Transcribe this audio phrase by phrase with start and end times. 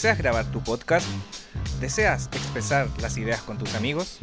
[0.00, 1.06] ¿Deseas grabar tu podcast?
[1.78, 4.20] ¿Deseas expresar las ideas con tus amigos?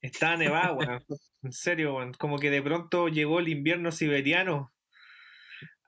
[0.00, 1.04] Estaba nevada, weón.
[1.42, 2.14] En serio, weón.
[2.14, 4.72] Como que de pronto llegó el invierno siberiano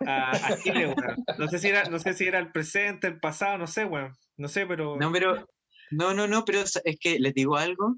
[0.00, 1.25] a, a Chile, weón.
[1.38, 4.12] No sé si era, no sé si era el presente, el pasado, no sé, weón.
[4.36, 4.98] No sé, pero.
[4.98, 5.48] No, pero,
[5.91, 7.97] no, no, no, pero es es que les digo algo,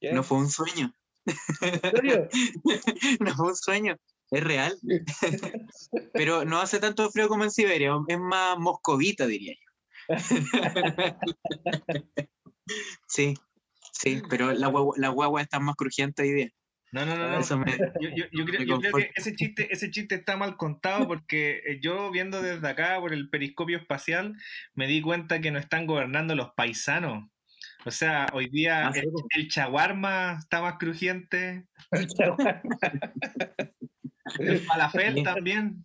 [0.00, 0.14] ¿Qué?
[0.14, 0.94] no fue un sueño,
[1.60, 2.28] ¿En serio?
[3.20, 3.96] no fue un sueño,
[4.30, 4.76] es real.
[6.14, 9.68] Pero no hace tanto frío como en Siberia, es más moscovita, diría yo.
[13.06, 13.34] Sí,
[13.92, 16.48] sí, pero la guagua, la guagua está más crujiente hoy día.
[16.92, 17.38] No, no, no, no.
[17.38, 20.56] Eso me, Yo, yo- yo creo, yo creo que ese chiste, ese chiste está mal
[20.56, 24.34] contado porque eh, yo viendo desde acá por el periscopio espacial
[24.74, 27.24] me di cuenta que no están gobernando los paisanos.
[27.88, 31.64] O sea, hoy día Ah, el, el chaguarma está más crujiente,
[34.38, 35.22] el falafel Sí.
[35.22, 35.84] también.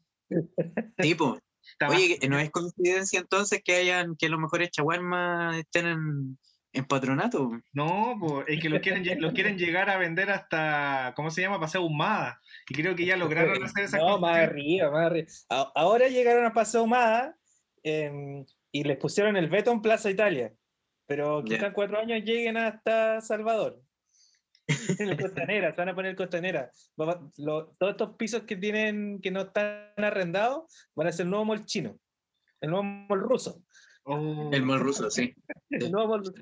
[0.97, 1.39] tipo,
[1.87, 6.37] Oye, ¿no es coincidencia entonces que hayan que los mejores chaguarmas estén en,
[6.73, 7.51] en patronato?
[7.71, 11.59] No, po, es que lo quieren, lo quieren llegar a vender hasta, ¿cómo se llama?
[11.61, 12.41] Paseo Humada.
[12.69, 15.27] Y creo que ya lograron hacer esa No, más arriba, más arriba.
[15.73, 17.37] Ahora llegaron a Paseo Humada
[17.81, 20.51] y les pusieron el veto en Plaza Italia.
[21.07, 23.81] Pero quizás en cuatro años lleguen hasta Salvador.
[24.97, 26.71] En la costanera, se van a poner costanera.
[26.99, 30.63] Va- va- lo- todos estos pisos que tienen, que no están arrendados,
[30.95, 31.97] van a ser el nuevo mall chino.
[32.61, 33.61] El nuevo mall ruso.
[34.05, 35.33] Oh, El mall ruso, sí.
[35.69, 36.33] El nuevo mall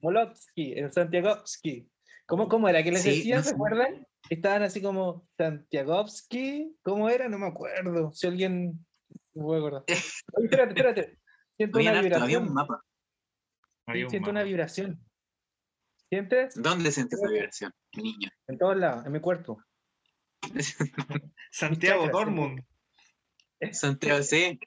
[0.00, 1.86] Molovsky, el Santiagovsky.
[2.26, 3.36] ¿Cómo, ¿Cómo era que les Sí, decía?
[3.36, 3.54] no ¿Se sé.
[3.54, 4.06] acuerdan?
[4.30, 6.74] Estaban así como Santiagovsky.
[6.82, 7.28] ¿Cómo era?
[7.28, 8.10] No me acuerdo.
[8.12, 8.86] Si alguien.
[9.34, 9.82] No me voy a acordar.
[10.32, 11.18] Oye, espérate, espérate.
[11.56, 12.54] Siento una harto- había un vibración.
[12.54, 12.82] mapa.
[13.86, 15.00] Había Sí, un siento una vibración.
[16.08, 16.54] ¿Sientes?
[16.60, 18.30] ¿Dónde sientes esa vibración, niño?
[18.46, 19.62] En todos lados, en mi cuerpo.
[21.50, 22.64] Santiago Dortmund.
[23.72, 24.58] Santiago, sí.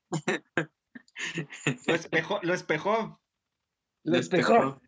[1.87, 3.21] Lo espejó, lo espejó.
[4.03, 4.81] Lo espejó.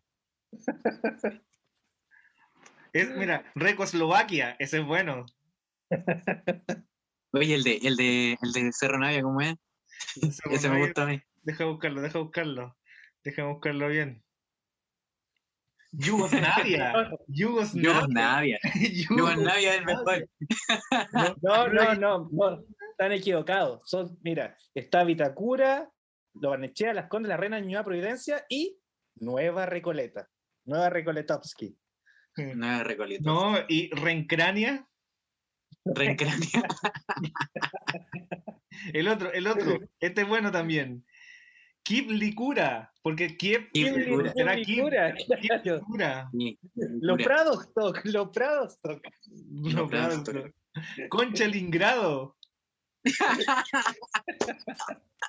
[2.92, 5.24] Es, mira, Recoslovaquia, ese es bueno.
[7.32, 9.54] Oye, el de, el de, el de Cerro Navia, ¿cómo es?
[10.20, 11.22] Ese Ese me gusta a mí.
[11.42, 12.76] Deja buscarlo, deja buscarlo.
[13.24, 14.22] Déjame buscarlo bien.
[15.92, 16.92] Yugoslavia.
[17.28, 18.58] Yugoslavia.
[19.08, 20.28] Yugoslavia es el mejor.
[21.42, 23.80] No, no, no, Están equivocados.
[23.84, 25.90] Son, mira, está Vitacura,
[26.34, 28.78] Lo Barnechea, Las Condes, La Reina, Nueva Providencia y
[29.16, 30.28] Nueva Recoleta.
[30.64, 31.76] Nueva Recoletovsky.
[32.36, 33.22] Nueva Recoleta.
[33.24, 34.86] No, y Rencrania.
[35.84, 36.62] Rencrania.
[38.94, 39.80] el otro, el otro.
[40.00, 41.04] Este es bueno también.
[41.84, 44.32] Kiev Licura, porque Kiev, Licura.
[44.32, 44.90] será Kiev,
[45.64, 46.30] Licura,
[47.00, 47.68] Los Prados
[48.04, 49.00] los Prados Toc.
[49.54, 50.52] Los Prados Toc.
[51.08, 52.36] Concha Lingrado.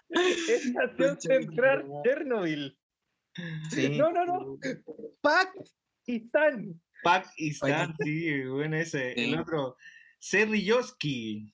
[0.10, 2.78] Estación Central Chernobyl.
[3.98, 4.60] No, no, no.
[5.22, 5.52] Pac
[6.06, 6.80] y Stan.
[7.04, 9.14] Pac y Stan, sí, bueno ese.
[9.14, 9.76] El otro,
[10.20, 11.52] Serrilloski.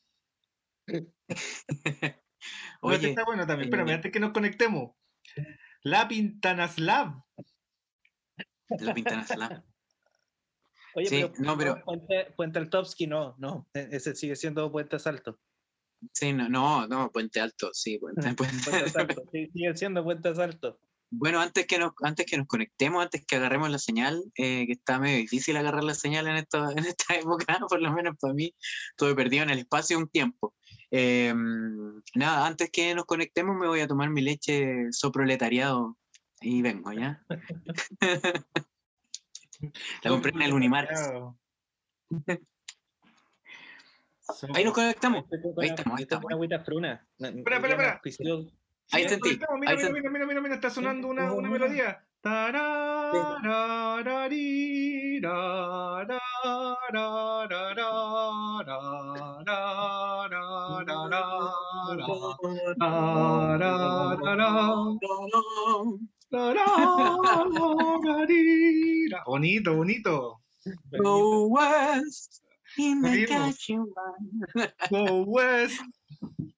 [2.82, 3.68] Oye, está bueno también.
[3.68, 4.92] Espérame, eh, antes que nos conectemos.
[5.84, 7.14] La Pintanaslab.
[8.80, 9.64] La Pintanaslab.
[10.96, 11.84] Oye, no, pero...
[11.84, 12.60] Puente, Puente
[13.08, 13.68] no, no.
[13.74, 15.40] E-, ese sigue siendo Puente Salto.
[16.14, 18.72] Sí, no, no, no, Puente Alto, sí, Puente, puente...
[18.96, 19.24] Alto.
[19.32, 20.80] Sigue siendo Puente Salto.
[21.12, 24.74] Bueno, antes que, nos, antes que nos conectemos, antes que agarremos la señal, eh, que
[24.74, 28.34] está medio difícil agarrar la señal en, esto, en esta época, por lo menos para
[28.34, 28.54] mí,
[28.92, 30.54] estuve perdido en el espacio un tiempo.
[30.92, 35.98] Em, nada, antes que nos conectemos me voy a tomar mi leche soproletariado
[36.42, 37.24] y vengo, ¿ya?
[40.04, 41.12] La compré en el Unimares.
[44.54, 45.26] Ahí nos conectamos.
[45.58, 46.32] Ahí estamos, ahí estamos.
[47.20, 48.02] Espera, espera, espera.
[48.92, 49.40] Ahí sentí.
[49.60, 52.06] Mira, mira, mira, mira, mira, está sonando una, una melodía.
[69.26, 70.42] bonito, bonito.
[71.00, 72.44] Go West.
[74.90, 75.26] Go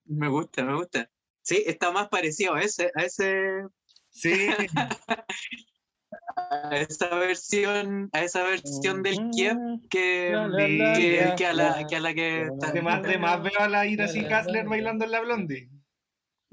[0.06, 1.10] Me gusta, me gusta.
[1.42, 3.64] Sí, está más parecido a ese, a ese.
[4.10, 4.48] Sí.
[6.36, 9.56] a esa versión, a esa versión del Kiev
[9.88, 10.34] que,
[10.96, 12.48] que, que, a la que a la que.
[12.62, 15.70] Además, además veo a la Ira Castler bailando en la blondie.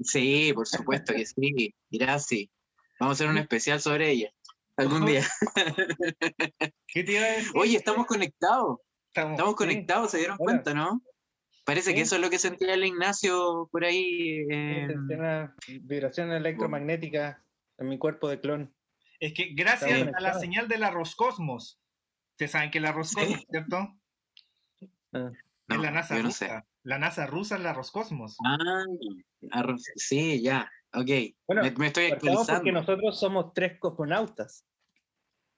[0.02, 1.74] Sí, por supuesto que sí.
[1.90, 2.50] Irá así.
[2.98, 4.30] Vamos a hacer un especial sobre ella
[4.76, 5.26] algún día.
[6.86, 7.52] ¿Qué te iba a decir?
[7.54, 8.78] Oye, estamos conectados.
[9.08, 9.56] Estamos- Estamos Sí.
[9.56, 10.52] conectados, ¿se dieron Hola.
[10.52, 11.02] cuenta, no?
[11.64, 12.02] Parece que Sí.
[12.02, 14.46] eso es lo que sentía el Ignacio por ahí.
[14.50, 17.42] eh, Una vibración electromagnética
[17.78, 18.74] en mi cuerpo de clon.
[19.18, 21.78] Es que gracias a la señal de la Roscosmos.
[22.32, 23.76] Ustedes saben que la Roscosmos, ¿cierto?
[25.12, 25.30] Ah.
[25.68, 26.60] no, la NASA yo no rusa.
[26.60, 26.66] sé.
[26.82, 28.36] La NASA rusa es la Roscosmos.
[28.44, 28.84] Ah,
[29.96, 30.70] sí, ya.
[30.94, 31.08] Ok.
[31.46, 32.72] Bueno, me, me estoy Partamos porque actualizando.
[32.72, 34.66] nosotros somos tres cosmonautas.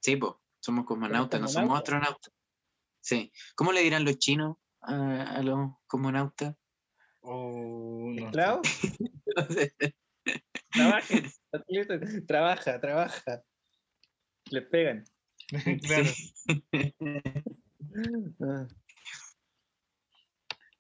[0.00, 2.32] Sí, pues, somos cosmonautas, no somos astronautas.
[3.00, 3.32] Sí.
[3.54, 6.56] ¿Cómo le dirán los chinos a, a los cosmonautas?
[7.20, 8.30] Oh, no
[12.26, 13.42] Trabaja, trabaja.
[14.50, 15.04] Le pegan.
[15.82, 16.10] Claro.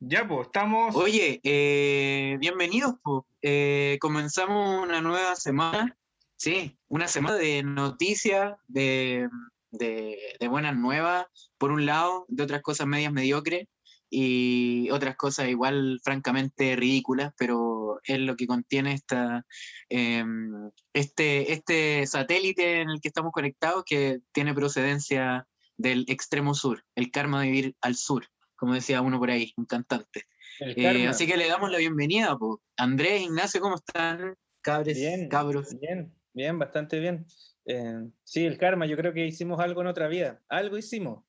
[0.04, 0.96] Ya, pues, estamos.
[0.96, 2.96] Oye, eh, bienvenidos.
[3.40, 5.96] Eh, comenzamos una nueva semana.
[6.34, 9.28] Sí, una semana de noticias, de,
[9.70, 13.68] de, de buenas nuevas, por un lado, de otras cosas medias mediocres
[14.10, 19.46] y otras cosas igual francamente ridículas, pero es lo que contiene esta,
[19.88, 26.84] em, este, este satélite en el que estamos conectados que tiene procedencia del extremo sur,
[26.96, 28.26] el karma de vivir al sur,
[28.62, 30.22] como decía uno por ahí, un cantante.
[30.60, 32.62] Eh, así que le damos la bienvenida, po.
[32.76, 34.36] Andrés, Ignacio, ¿cómo están?
[34.60, 35.76] Cabres, Bien, cabros.
[35.80, 37.26] Bien, bien, bastante bien.
[37.64, 40.40] Eh, sí, el karma, yo creo que hicimos algo en otra vida.
[40.48, 41.24] Algo hicimos.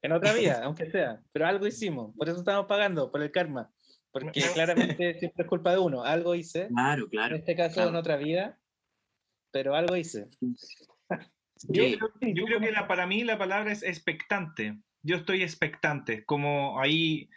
[0.00, 1.20] En otra vida, aunque sea.
[1.32, 2.14] Pero algo hicimos.
[2.16, 3.68] Por eso estamos pagando, por el karma.
[4.12, 6.04] Porque claramente siempre es culpa de uno.
[6.04, 6.68] Algo hice.
[6.68, 7.34] Claro, En claro.
[7.34, 7.90] este caso, claro.
[7.90, 8.60] en otra vida.
[9.50, 10.28] Pero algo hice.
[11.68, 11.98] Yo, Sí.
[11.98, 14.78] creo, yo creo que la, para mí la palabra es expectante.
[15.06, 17.30] Yo estoy expectante, como ahí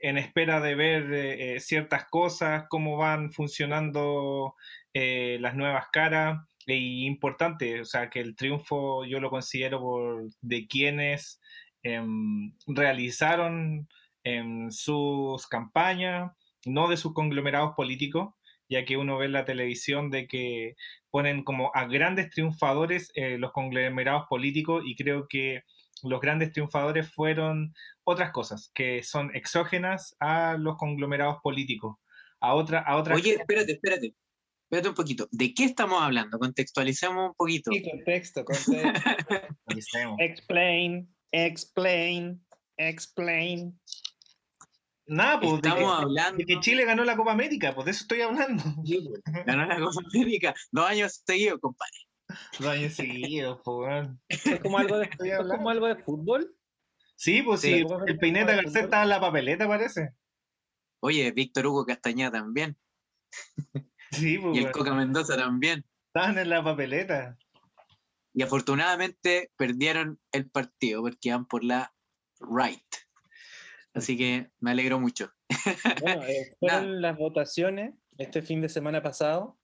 [0.00, 4.56] en espera de ver eh, eh, ciertas cosas, cómo van funcionando
[4.94, 6.40] eh, las nuevas caras.
[6.66, 11.40] Y importante, o sea, que el triunfo yo lo considero de quienes
[11.82, 13.88] em, realizaron
[14.24, 16.32] em, sus campañas,
[16.66, 18.34] no de sus conglomerados políticos,
[18.68, 20.76] ya que uno ve en la televisión de que
[21.10, 25.62] ponen como a grandes triunfadores eh, los conglomerados políticos y creo que
[26.02, 27.74] los grandes triunfadores fueron
[28.04, 31.96] otras cosas que son exógenas a los conglomerados políticos,
[32.40, 34.14] a otra, a otras Oye, espérate, espérate.
[34.64, 35.28] espérate un poquito.
[35.30, 36.38] ¿De qué estamos hablando?
[36.38, 37.70] Contextualicemos un poquito.
[37.72, 38.76] Sí, contexto, contexto.
[40.18, 42.44] explain, explain,
[42.76, 43.78] explain.
[45.06, 46.36] Nada, pues de que, Estamos hablando.
[46.36, 48.62] de que Chile ganó la Copa América, pues de eso estoy hablando.
[49.46, 52.07] Ganó la Copa América dos años seguidos, compadre.
[52.58, 54.20] Dos años seguidos, pues, weón.
[54.28, 56.54] ¿Es como algo de, es como algo de fútbol?
[57.16, 57.80] Sí, pues Sí.
[57.80, 60.14] sí, el Peineta Garcés estaba en la papeleta, parece.
[61.00, 62.76] Oye, Víctor Hugo Castañeda también.
[64.10, 65.84] Sí, pues, Y el Coca Mendoza también.
[66.06, 67.36] estaban en la papeleta.
[68.32, 71.92] Y afortunadamente perdieron el partido porque iban por la
[72.40, 72.84] right.
[73.94, 75.32] Así que me alegro mucho.
[76.00, 79.57] Bueno, eh, fueron las votaciones este fin de semana pasado.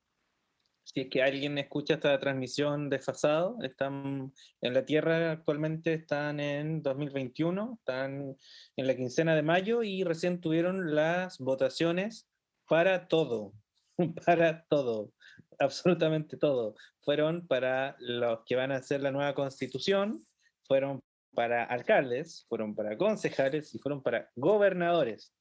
[0.95, 6.81] Si es que alguien escucha esta transmisión desfasado, están en la Tierra actualmente, están en
[6.81, 8.37] 2021, están
[8.77, 12.29] en la quincena de mayo y recién tuvieron las votaciones
[12.69, 13.51] para todo,
[14.25, 15.11] para todo,
[15.59, 16.75] absolutamente todo.
[17.01, 20.25] Fueron para los que van a hacer la nueva constitución,
[20.65, 21.01] fueron
[21.33, 25.35] para alcaldes, fueron para concejales y fueron para gobernadores.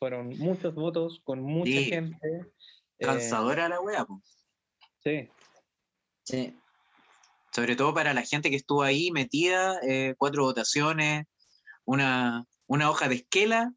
[0.00, 1.84] Fueron muchos votos con mucha Sí.
[1.84, 2.18] gente.
[2.26, 4.20] eh, Cansadora la wea, po.
[5.02, 5.28] Sí,
[6.24, 6.56] Sí.
[7.52, 11.26] Sobre todo para la gente que estuvo ahí metida, eh, cuatro votaciones,
[11.84, 13.72] una, una hoja de esquela,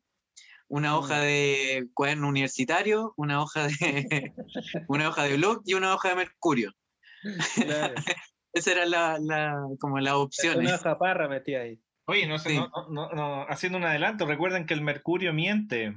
[0.67, 4.33] una hoja de cuaderno universitario, una hoja de
[4.87, 6.71] una hoja de blog y una hoja de mercurio.
[7.55, 7.95] claro.
[8.53, 10.67] Esas eran la, la- como las opciones.
[10.69, 11.79] Una zaparra metí ahí.
[12.05, 12.57] Oye, no sé, Sí.
[12.57, 15.95] no, no, no, haciendo un adelanto, recuerden que el mercurio miente.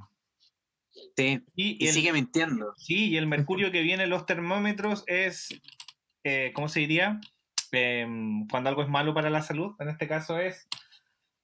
[1.16, 2.74] Sí, Y, y el, sigue mintiendo.
[2.76, 5.48] sí, y el mercurio que viene en los termómetros es,
[6.24, 7.20] eh, ¿cómo se diría?
[7.72, 10.68] Em, cuando algo es malo para la salud, en este caso es...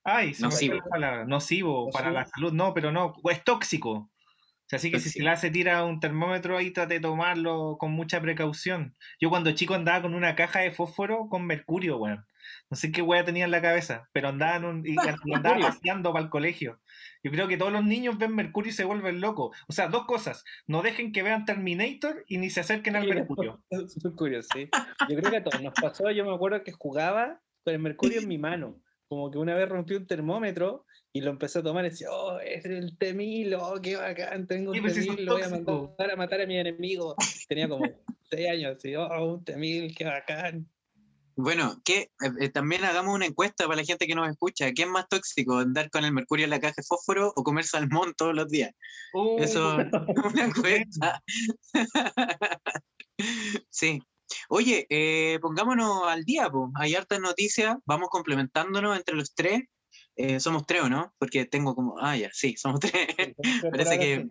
[0.05, 0.81] Ay, se Nocivo.
[0.99, 1.25] la.
[1.25, 3.91] Nocivo, para la salud, no, pero no, es tóxico.
[3.93, 4.11] O
[4.67, 7.93] sea, así que si se le hace tira un termómetro ahí, trate de tomarlo con
[7.93, 8.97] mucha precaución.
[9.21, 12.27] Yo cuando chico andaba con una caja de fósforo con mercurio, weón.
[12.71, 14.95] No sé qué wea tenía en la cabeza, pero andaba, en un- y,
[15.27, 16.81] y andaba paseando para el colegio.
[17.23, 19.57] Yo creo que todos los niños ven Mercurio y se vuelven locos.
[19.69, 20.45] O sea, dos cosas.
[20.67, 23.63] No dejen que vean Terminator y ni se acerquen al Mercurio.
[24.17, 24.69] Curioso, sí.
[25.09, 26.11] Yo creo que a todos nos pasó.
[26.11, 28.81] Yo me acuerdo que jugaba con el mercurio en mi mano.
[29.09, 32.41] Como que una vez rompí un termómetro y lo empecé a tomar y decía, oh,
[32.41, 35.49] es el temil, oh, qué bacán, tengo un Sí, pues, sí, temil, lo voy a
[35.51, 37.15] mandar a matar a mi enemigo.
[37.47, 37.85] Tenía como
[38.31, 40.67] seis años, así, oh, un temil, qué bacán.
[41.37, 42.11] Bueno, que
[42.53, 44.71] también hagamos una encuesta para la gente que nos escucha.
[44.73, 47.65] ¿Qué es más tóxico, andar con el mercurio en la caja de fósforo o comer
[47.65, 48.73] salmón todos los días?
[49.15, 49.87] Uh, Eso es
[50.35, 51.23] una encuesta.
[53.71, 54.03] sí.
[54.49, 56.71] Oye, eh, pongámonos al día, po.
[56.75, 59.63] hay hartas noticias, vamos complementándonos entre los tres.
[60.17, 61.15] Eh, somos tres, ¿o no?
[61.19, 61.97] Porque tengo como.
[62.01, 63.07] Ah, ya, sí, somos tres.
[63.71, 64.29] Parece que.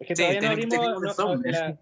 [0.00, 1.16] Es que Sí, todavía no abrimos.
[1.18, 1.78] no- la-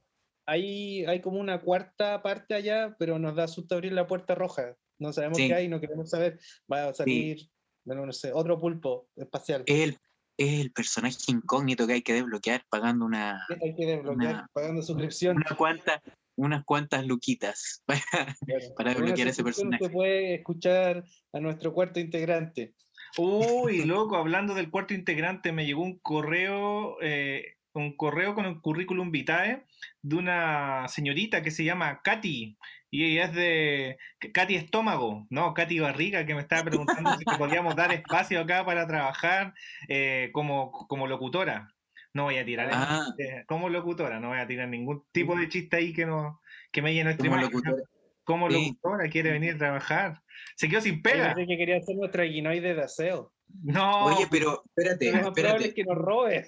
[0.47, 4.76] hay, hay como una cuarta parte allá, pero nos da susto abrir la puerta roja.
[4.99, 5.49] No sabemos Sí.
[5.49, 6.38] qué hay, no queremos saber.
[6.73, 7.50] Va a salir,
[7.85, 9.62] bueno, no sé, otro pulpo espacial.
[9.67, 9.99] Es el,
[10.38, 14.83] es el personaje incógnito que hay que desbloquear pagando una, hay que desbloquear, una- pagando
[14.83, 15.37] suscripción.
[15.37, 16.03] una cuanta,
[16.37, 18.00] unas cuantas luquitas para,
[18.47, 18.65] Claro.
[18.76, 19.85] para desbloquear ese personaje.
[19.85, 22.75] Se puede escuchar a nuestro cuarto integrante.
[23.19, 28.61] Uy, loco, hablando del cuarto integrante, me llegó un correo, eh, un correo con un
[28.61, 29.64] currículum vitae
[30.02, 32.56] de una señorita que se llama Katy.
[32.90, 33.99] Y ella es de
[34.33, 38.87] Katy Estómago, no, Katy Barriga, que me estaba preguntando si podíamos dar espacio acá para
[38.87, 39.52] trabajar
[39.88, 41.68] eh, como, como locutora.
[42.14, 43.04] No voy a tirar Ah.
[43.18, 46.40] eh, como locutora, no voy a tirar ningún tipo de chiste ahí que no
[46.73, 47.52] que me llene nuestra Como imagen.
[47.52, 47.83] locutora.
[48.25, 48.68] Como Sí.
[48.80, 50.23] locutora quiere venir a trabajar.
[50.56, 51.35] Se quedó sin Yo pega.
[51.35, 53.33] pensé que quería ser nuestra guinoide de aseo.
[53.62, 54.06] No.
[54.06, 55.75] Oye, pero espérate, más probable es espérate.
[55.75, 56.47] que nos robe.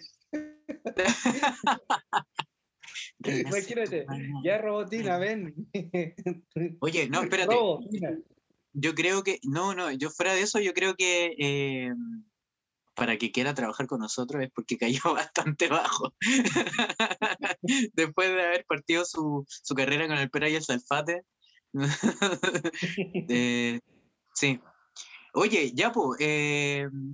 [3.25, 4.06] Imagínate,
[4.44, 5.54] ya Robotina, ven.
[6.80, 7.54] Oye, no, espérate.
[7.54, 8.18] Robotina.
[8.73, 11.92] Yo creo que, no, no, yo fuera de eso, yo creo que eh,
[12.94, 16.14] para que quiera trabajar con nosotros es porque cayó bastante bajo.
[17.94, 21.23] Después de haber partido su, su carrera con el Pera y el Salfate.
[23.28, 23.80] Eh,
[24.35, 24.61] sí.
[25.40, 26.18] Oye, ya pues,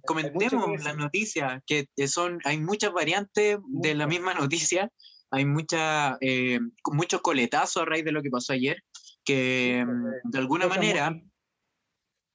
[0.06, 4.90] comentemos que las noticias, que eh, son, hay muchas variantes de la misma noticia,
[5.30, 6.58] hay mucha, eh,
[6.90, 8.82] muchos coletazos a raíz de lo que pasó ayer,
[9.26, 11.14] que mm, de alguna manera,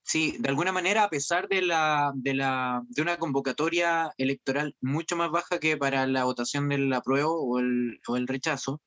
[0.04, 5.16] Sí, de alguna manera, a pesar de, la, de, la, de una convocatoria electoral mucho
[5.16, 8.82] más baja que para la votación del apruebo o el, o el rechazo,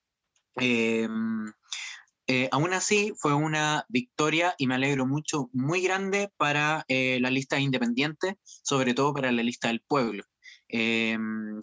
[0.61, 1.09] eh,
[2.29, 7.31] eh, aún así fue una victoria y me alegro mucho, muy grande para eh, la
[7.31, 10.25] lista independiente, sobre todo para la lista del pueblo,
[10.69, 11.19] eh,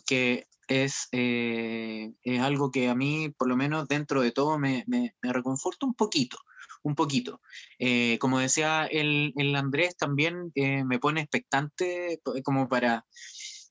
[0.05, 4.83] que es, eh, es algo que a mí, por lo menos dentro de todo, me,
[4.87, 6.37] me, reconforta un poquito,
[6.83, 7.41] un poquito.
[8.19, 13.05] Como decía el, el Andrés, también me pone expectante como para,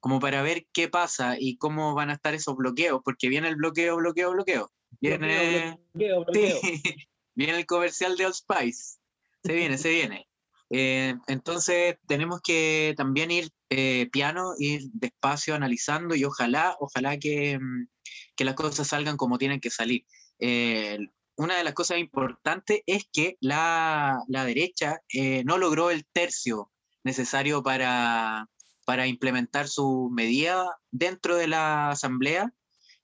[0.00, 3.56] como para ver qué pasa y cómo van a estar esos bloqueos, porque viene el
[3.56, 4.70] bloqueo, bloqueo, bloqueo.
[5.00, 6.60] Viene, Bloqueo, bloqueo.
[6.60, 6.82] Sí,
[7.34, 8.98] viene el comercial de Old Spice.
[9.44, 10.28] Se viene, se viene.
[10.70, 17.58] Eh, entonces tenemos que también ir eh, piano, ir despacio analizando y ojalá, ojalá que,
[17.58, 17.88] mm,
[18.36, 20.04] que las cosas salgan como tienen que salir.
[20.38, 20.98] Eh,
[21.36, 26.72] una de las cosas importantes es que la, la derecha eh, no logró el tercio
[27.04, 28.48] necesario para,
[28.84, 32.52] para implementar su medida dentro de la asamblea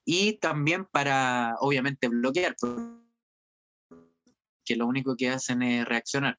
[0.05, 6.39] y también para, obviamente, bloquear, porque lo único que hacen es reaccionar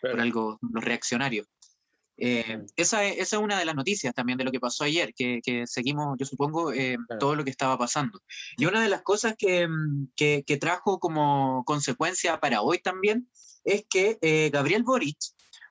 [0.00, 1.46] por algo, los reaccionarios.
[2.18, 5.12] Eh, esa, es, esa es una de las noticias también de lo que pasó ayer,
[5.14, 7.18] que, que seguimos, yo supongo, eh, Claro.
[7.18, 8.20] todo lo que estaba pasando.
[8.56, 13.28] Y una de las cosas que, mm, que, que trajo como consecuencia para hoy también
[13.64, 15.16] es que eh, Gabriel Boric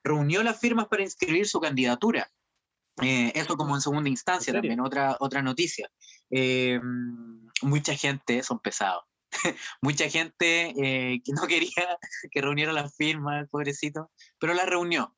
[0.04, 2.30] reunió las firmas para inscribir su candidatura.
[3.02, 5.90] Eh, eso como en segunda instancia también, otra, otra noticia.
[6.30, 6.80] Eh,
[7.62, 9.04] mucha gente, son pesados.
[9.82, 11.98] mucha gente eh, que no quería
[12.32, 15.16] que reuniera las firmas, pobrecito, pero la reunió.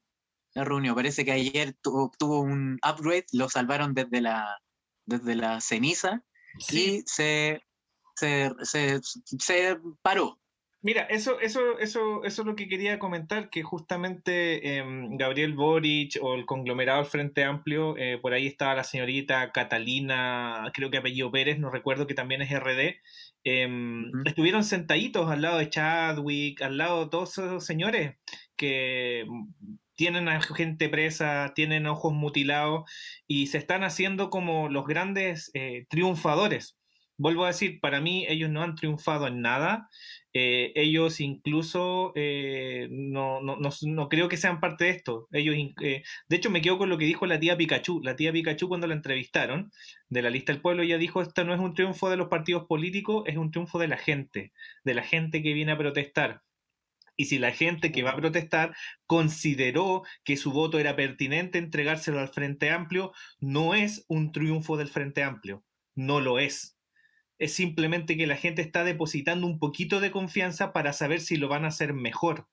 [0.53, 0.95] La reunió.
[0.95, 4.59] Parece que ayer tuvo, tuvo un upgrade, lo salvaron desde la,
[5.05, 6.23] desde la ceniza
[6.59, 6.97] Sí.
[6.97, 7.61] y se,
[8.15, 9.01] se, se,
[9.39, 10.39] se paró.
[10.85, 16.17] Mira, eso, eso, eso, eso es lo que quería comentar, que justamente em, Gabriel Boric
[16.21, 20.97] o el conglomerado del Frente Amplio, eh, por ahí estaba la señorita Catalina, creo que
[20.97, 22.99] apellido Pérez, no recuerdo que también es RD,
[23.45, 28.17] em, estuvieron sentaditos al lado de Chadwick, al lado de todos esos señores
[28.57, 32.91] que mm, tienen a gente presa, tienen ojos mutilados
[33.25, 36.77] y se están haciendo como los grandes eh, triunfadores.
[37.17, 39.87] Vuelvo a decir, para mí ellos no han triunfado en nada.
[40.35, 45.27] Eh, ellos incluso eh, no, no, no, no creo que sean parte de esto.
[45.31, 48.01] Ellos, eh, de hecho, me quedo con lo que dijo la tía Pikachu.
[48.03, 49.71] La tía Pikachu cuando la entrevistaron
[50.09, 52.65] de la lista del pueblo, ella dijo, esto no es un triunfo de los partidos
[52.65, 54.53] políticos, es un triunfo de la gente,
[54.83, 56.41] de la gente que viene a protestar.
[57.15, 62.19] Y si la gente que va a protestar consideró que su voto era pertinente entregárselo
[62.19, 65.63] al Frente Amplio, no es un triunfo del Frente Amplio,
[65.95, 66.75] no lo es.
[67.39, 71.47] Es simplemente que la gente está depositando un poquito de confianza para saber si lo
[71.47, 72.47] van a hacer mejor.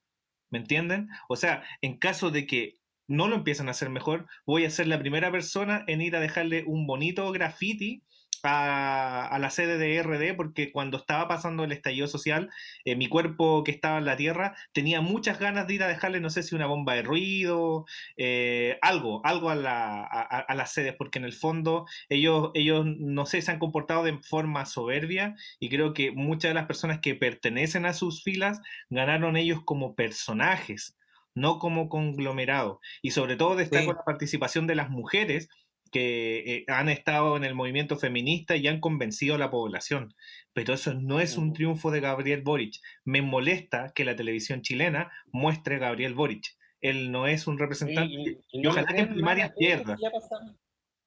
[0.50, 1.08] ¿Me entienden?
[1.28, 4.86] O sea, en caso de que no lo empiecen a hacer mejor, voy a ser
[4.86, 8.04] la primera persona en ir a dejarle un bonito graffiti
[8.42, 12.50] a, a la sede de RD porque cuando estaba pasando el estallido social,
[12.84, 16.20] eh, mi cuerpo que estaba en la tierra tenía muchas ganas de ir a dejarle,
[16.20, 17.84] no sé si una bomba de ruido,
[18.16, 22.84] eh, algo, algo a, la, a, a, las sedes, porque en el fondo ellos, ellos,
[22.86, 27.00] no sé, se han comportado de forma soberbia y creo que muchas de las personas
[27.00, 30.96] que pertenecen a sus filas ganaron ellos como personajes,
[31.34, 32.80] no como conglomerado.
[33.02, 33.96] Y sobre todo destaco Sí.
[33.96, 35.48] la participación de las mujeres
[35.90, 40.14] que eh, han estado en el movimiento feminista y han convencido a la población.
[40.52, 41.52] Pero eso no es un Ujú.
[41.54, 42.74] triunfo de Gabriel Boric.
[43.04, 46.44] Me molesta que la televisión chilena muestre a Gabriel Boric.
[46.80, 48.12] Él no es un representante.
[48.12, 49.96] Y, y- y ojalá que en primarias pierda.
[50.00, 50.10] Ya,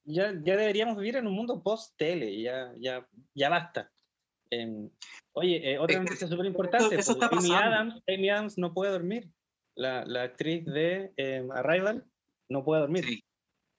[0.05, 3.89] ya, ya deberíamos vivir en un mundo post-tele, ya, ya, ya basta.
[4.49, 4.89] Em,
[5.31, 6.95] oye, eh, otra Eh, noticia súper importante.
[6.95, 7.51] está Amy.
[7.53, 9.29] Adams, Amy Adams no puede dormir.
[9.75, 12.05] La, la actriz de em, Arrival
[12.49, 13.05] no puede dormir.
[13.05, 13.23] Sí.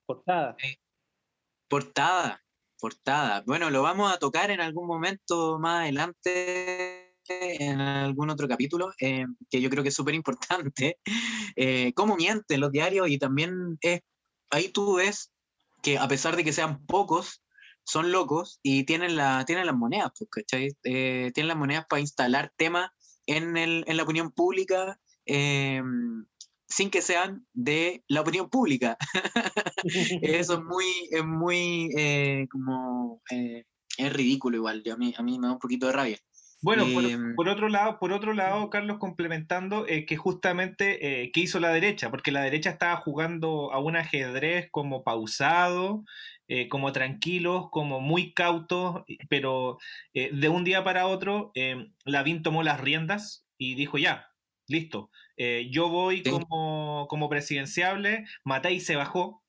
[0.06, 0.56] Portada.
[1.74, 2.40] Portada,
[2.78, 3.42] portada.
[3.44, 9.26] Bueno, lo vamos a tocar en algún momento más adelante, en algún otro capítulo, eh,
[9.50, 11.00] que yo creo que es súper importante.
[11.56, 14.02] Eh, cómo mienten los diarios y también es,
[14.50, 15.32] ahí tú ves
[15.82, 17.42] que a pesar de que sean pocos,
[17.84, 20.76] son locos y tienen, la, tienen las monedas, pues, ¿cachai?
[20.84, 22.90] Eh, tienen las monedas para instalar temas
[23.26, 25.00] en, en la opinión pública.
[26.68, 28.96] Sin que sean de la opinión pública.
[30.22, 33.64] Eso es muy, es muy eh, como eh,
[33.96, 34.82] es ridículo igual.
[34.84, 36.18] yo a mí, a mí me da un poquito de rabia.
[36.64, 41.30] Bueno, por, Em, por otro lado, por otro lado, Carlos, complementando eh, que justamente eh,
[41.30, 46.04] qué hizo la derecha, porque la derecha estaba jugando a un ajedrez como pausado,
[46.48, 49.76] eh, como tranquilos, como muy cautos, pero
[50.14, 51.52] de un día para otro,
[52.06, 54.28] Lavín tomó las riendas y dijo ya,
[54.68, 56.30] listo, eh, yo voy Sí.
[56.30, 59.42] como, como presidenciable, Matei se bajó.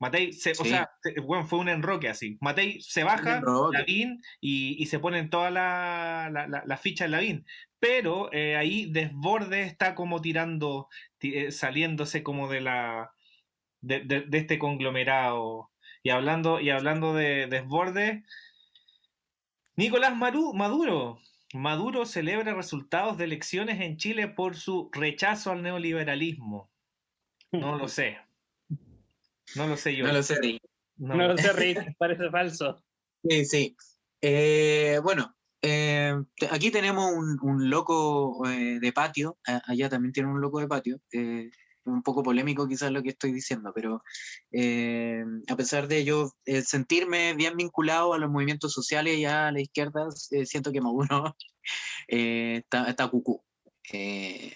[0.00, 2.36] Matei, se, o sea, se- bueno, fue un enroque así.
[2.40, 3.40] Matei se baja.
[3.72, 7.46] Lavín y, y se ponen todas las la, la, la fichas en Lavín.
[7.78, 13.12] Pero eh, ahí Desborde está como tirando, ti- eh, saliéndose como de la
[13.80, 15.70] de, de- de este conglomerado.
[16.02, 18.24] Y hablando, y hablando de Desborde,
[19.76, 21.18] Nicolás Maru- Maduro.
[21.52, 26.70] Maduro celebra resultados de elecciones en Chile por su rechazo al neoliberalismo.
[27.52, 28.18] No lo sé.
[29.56, 30.06] No lo sé yo.
[30.06, 30.62] No lo sé, Rick.
[30.96, 32.82] No No lo- sé, Rick, parece falso.
[33.22, 33.76] Sí, sí.
[34.22, 36.14] Eh, bueno, eh,
[36.50, 41.00] aquí tenemos un, un loco eh, de patio, allá también tiene un loco de patio,
[41.12, 41.50] eh,
[41.84, 44.02] un poco polémico quizás lo que estoy diciendo, pero
[44.52, 49.50] eh, a pesar de yo eh, sentirme bien vinculado a los movimientos sociales y a
[49.52, 51.36] la izquierda, eh, siento que Maduro
[52.08, 53.42] eh, está, está cucú.
[53.92, 54.54] Eh,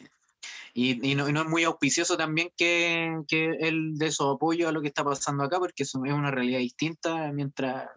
[0.75, 4.69] y, y no, y no es muy auspicioso también que, que él dé su apoyo
[4.69, 7.89] a lo que está pasando acá, porque eso es una realidad distinta, mientras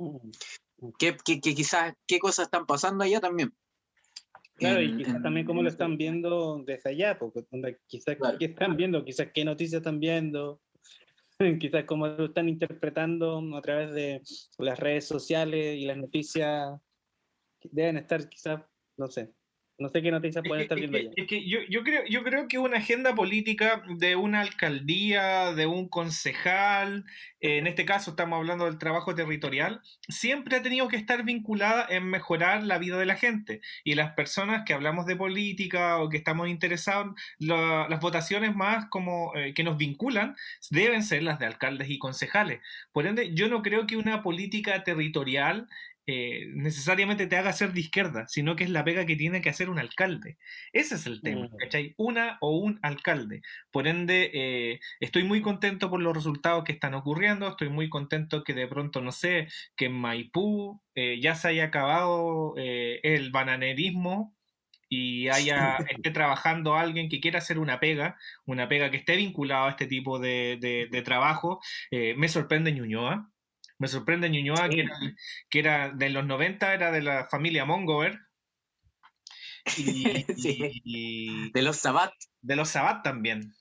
[0.97, 3.53] que, que, que quizás qué cosas están pasando allá también.
[4.59, 7.43] Claro, y quizás en- también cómo lo están viendo desde allá, porque
[7.87, 8.37] quizás Claro.
[8.37, 10.61] qué están viendo, quizás qué noticias están viendo,
[11.59, 14.21] quizás cómo lo están interpretando a través de
[14.57, 16.69] las redes sociales y las noticias
[17.63, 18.61] deben estar quizás,
[18.97, 19.33] no sé,
[19.79, 21.13] no sé qué noticias pueden Es estar viendo es allá.
[21.15, 25.53] que- es que yo, yo creo, yo creo que una agenda política de una alcaldía,
[25.53, 27.05] de un concejal,
[27.41, 31.85] eh, en este caso estamos hablando del trabajo territorial, siempre ha tenido que estar vinculada
[31.89, 33.61] en mejorar la vida de la gente.
[33.85, 38.87] Y las personas que hablamos de política o que estamos interesados, la- las votaciones más
[38.89, 40.35] como eh, que nos vinculan
[40.71, 42.59] deben ser las de alcaldes y concejales.
[42.91, 45.67] Por ende, yo no creo que una política territorial
[46.11, 49.49] eh, necesariamente te haga ser de izquierda, sino que es la pega que tiene que
[49.49, 50.37] hacer un alcalde.
[50.73, 51.57] Ese es el tema, Mm.
[51.57, 51.93] ¿cachai?
[51.97, 53.41] Una o un alcalde.
[53.71, 58.43] Por ende, eh, estoy muy contento por los resultados que están ocurriendo, estoy muy contento
[58.43, 64.35] que de pronto, no sé, que en Maipú eh, ya se haya acabado el bananerismo
[64.91, 69.67] y haya, esté trabajando alguien que quiera hacer una pega, una pega que esté vinculada
[69.67, 71.59] a este tipo de, de- de trabajo.
[71.91, 73.29] Me sorprende Ñuñoa.
[73.79, 74.97] Me sorprende Ñuñoa, que, era,
[75.49, 78.19] que era de los 90, era de la familia Mongover.
[79.77, 80.03] Y,
[80.37, 80.81] Sí.
[80.83, 82.11] y De los Sabat.
[82.41, 83.53] de los Sabat también.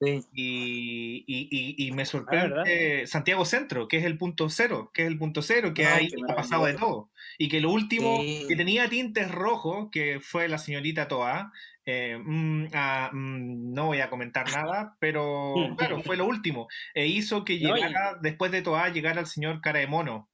[0.00, 0.20] Sí.
[0.32, 5.02] Y, y- y- y me Ah, sorprende Santiago Centro, que es el punto cero, que
[5.02, 7.10] es el punto cero, que ahí ha pasado de todo.
[7.36, 8.44] Y que lo último Sí.
[8.48, 11.52] que tenía tintes rojos, que fue la señorita Toa,
[11.84, 16.68] eh, mm, ah, mm, no voy a comentar nada, pero claro, fue lo último.
[16.94, 20.30] E hizo que No, llegara, después de Toa, llegara el señor cara de mono.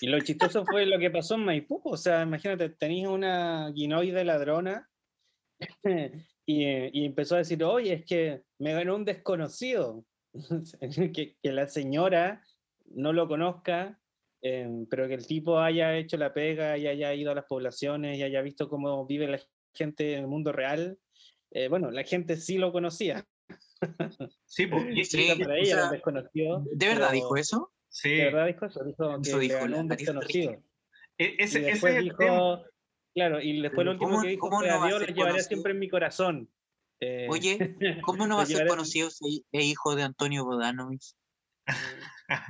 [0.00, 4.24] Y lo chistoso fue lo que pasó en Maipú, o sea, imagínate, tenías una guinoide
[4.24, 4.88] ladrona
[6.46, 10.04] y, eh, y empezó a decir, oye, es que me ganó un desconocido,
[11.12, 12.42] que, que la señora
[12.86, 14.00] no lo conozca,
[14.42, 18.16] eh, pero que el tipo haya hecho la pega y haya ido a las poblaciones
[18.18, 19.40] y haya visto cómo vive la
[19.74, 20.98] gente en el mundo real.
[21.50, 23.26] Eh, bueno, la gente sí lo conocía,
[24.44, 26.64] Sí, po, y- Sí, para o ella era sea, desconocido.
[26.72, 27.72] ¿De verdad pero- dijo eso?
[27.88, 28.84] sí, ¿De verdad dijo eso?
[28.84, 30.52] Dijo que Eso le dijo ganó un desconocido.
[31.18, 32.62] e- ese, y ese después es el dijo, tema.
[33.16, 35.48] Claro, y después lo último ¿cómo- que dijo fue no adiós, lo llevaré conocido?
[35.48, 36.50] siempre en mi corazón.
[37.00, 37.58] Eh, Oye,
[38.06, 41.14] ¿cómo no va a ser conocido si es hijo de Antonio Bodanovich?
[42.28, 42.48] Ah,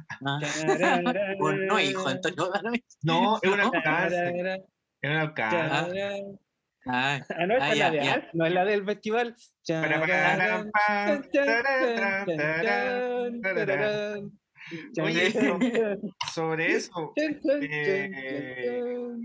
[1.39, 2.85] no es hijo de Antonio Bodanovich.
[3.03, 3.71] No, es un No.
[3.73, 4.63] alcance.
[5.03, 5.57] Es un alcance.
[6.89, 9.35] Ah, Ah, no, Ah, es ya, la de no es la del festival.
[15.01, 15.31] Oye,
[16.35, 18.83] Sobre eso, eh,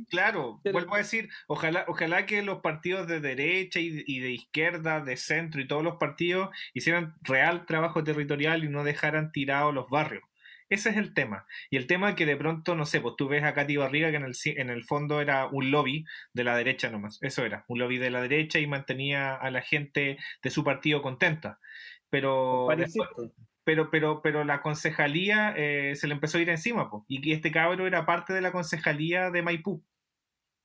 [0.10, 5.02] claro, vuelvo a decir, ojalá, ojalá que los partidos de derecha y, y de izquierda,
[5.02, 9.90] de centro y todos los partidos hicieran real trabajo territorial y no dejaran tirados los
[9.90, 10.24] barrios.
[10.72, 11.46] Ese es el tema.
[11.70, 14.16] Y el tema que de pronto, no sé, pues tú ves a Katy Barriga que
[14.16, 17.18] en el, en el fondo era un lobby de la derecha nomás.
[17.22, 21.02] Eso era, un lobby de la derecha y mantenía a la gente de su partido
[21.02, 21.60] contenta.
[22.10, 22.68] Pero.
[23.64, 27.52] Pero, pero, pero la concejalía eh, se le empezó a ir encima, po, y este
[27.52, 29.84] cabro era parte de la concejalía de Maipú.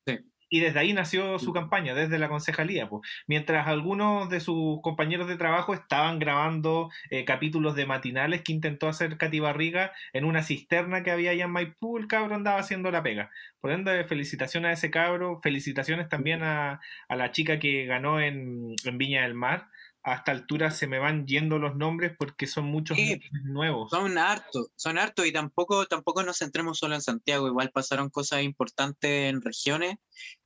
[0.07, 0.19] Sí.
[0.49, 2.89] Y desde ahí nació su campaña, desde la concejalía.
[2.89, 3.03] po.
[3.27, 8.87] Mientras algunos de sus compañeros de trabajo estaban grabando eh, capítulos de matinales que intentó
[8.87, 12.93] hacer Katy Barriga en una cisterna que había allá en Maipú, el cabro andaba haciendo
[12.93, 13.31] la pega.
[13.61, 18.77] Por ende, felicitaciones a ese cabro, felicitaciones también a, a la chica que ganó en,
[18.85, 19.67] en Viña del Mar.
[20.07, 23.91] A esta altura se me van yendo los nombres porque son muchos Sí, nuevos.
[23.91, 28.43] Son hartos, son hartos y tampoco, tampoco nos centremos solo en Santiago, igual pasaron cosas
[28.45, 29.97] importantes en regiones,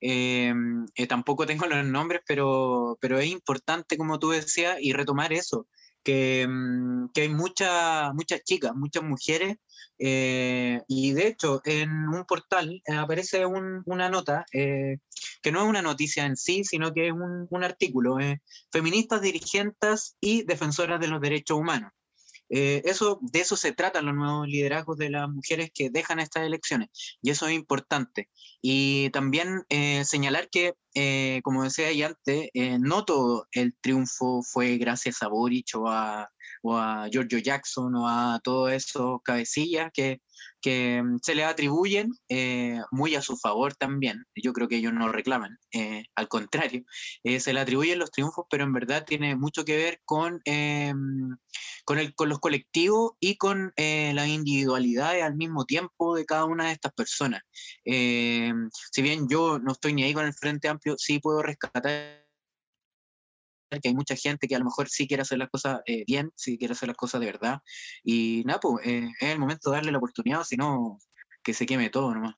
[0.00, 0.54] eh,
[0.94, 5.66] eh, tampoco tengo los nombres, pero, pero es importante, como tú decías, y retomar eso,
[6.02, 9.56] que, mm, que hay muchas muchas chicas, muchas mujeres,
[10.02, 14.96] eh, y de hecho en un portal eh, aparece un- una nota, eh,
[15.42, 18.16] que no es una noticia en sí, sino que es un, artículo,
[18.72, 21.92] feministas, dirigentes y defensoras de los derechos humanos.
[22.48, 26.88] Eso, de eso se tratan los nuevos liderazgos de las mujeres que dejan estas elecciones,
[27.22, 28.28] y eso es importante.
[28.62, 29.64] Y también
[30.04, 32.50] señalar que, eh, como decía ya antes,
[32.80, 36.30] no todo el triunfo fue gracias a Boric o a,
[36.62, 40.20] o a Giorgio Jackson o a todos esos cabecillas que
[40.60, 44.24] que mm, se le atribuyen eh, muy a su favor también.
[44.34, 46.84] Yo creo que ellos no reclaman, eh, al contrario,
[47.24, 50.40] eh, se le atribuyen los triunfos, pero en verdad tiene mucho que ver con,
[51.84, 56.66] con, el, con los colectivos y con las individualidades al mismo tiempo de cada una
[56.66, 57.42] de estas personas.
[57.84, 62.26] si bien yo no estoy ni ahí con el Frente Amplio, sí puedo rescatar
[63.78, 66.32] que hay mucha gente que a lo mejor sí quiere hacer las cosas eh, bien,
[66.34, 67.60] sí quiere hacer las cosas de verdad.
[68.02, 70.98] Y nada, pues eh, es el momento de darle la oportunidad, si no,
[71.42, 72.34] que se queme todo nomás.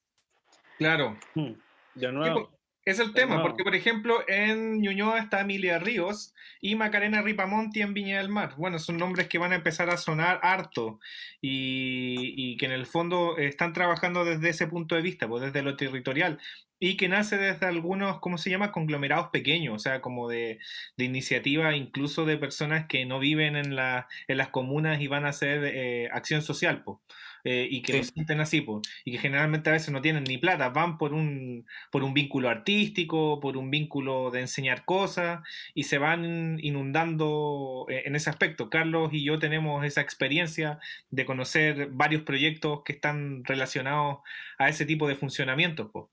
[0.77, 1.19] Claro.
[1.35, 1.53] Hmm.
[1.95, 2.51] De nuevo.
[2.85, 7.95] Es el tema, porque por ejemplo en Ñuñoa está Emilia Ríos y Macarena Ripamonti en
[7.95, 8.55] Viña del Mar.
[8.57, 10.99] Bueno, son nombres que van a empezar a sonar harto
[11.41, 15.77] y, que en el fondo están trabajando desde ese punto de vista, pues desde lo
[15.77, 16.41] territorial
[16.81, 20.59] y que nace desde algunos, ¿cómo se llama?, conglomerados pequeños, o sea, como de,
[20.97, 25.25] de iniciativa incluso de personas que no viven en, la, en las comunas y van
[25.25, 26.99] a hacer eh, acción social, pues.
[27.45, 28.65] Eh, y que lo sienten así,
[29.05, 32.49] y que generalmente a veces no tienen ni plata, van por un, por un vínculo
[32.49, 35.41] artístico, por un vínculo de enseñar cosas,
[35.75, 38.71] y se van inundando eh, en ese aspecto.
[38.71, 40.79] Carlos y yo tenemos esa experiencia
[41.11, 44.19] de conocer varios proyectos que están relacionados
[44.59, 45.91] a ese tipo de funcionamiento.
[45.91, 46.07] Pues.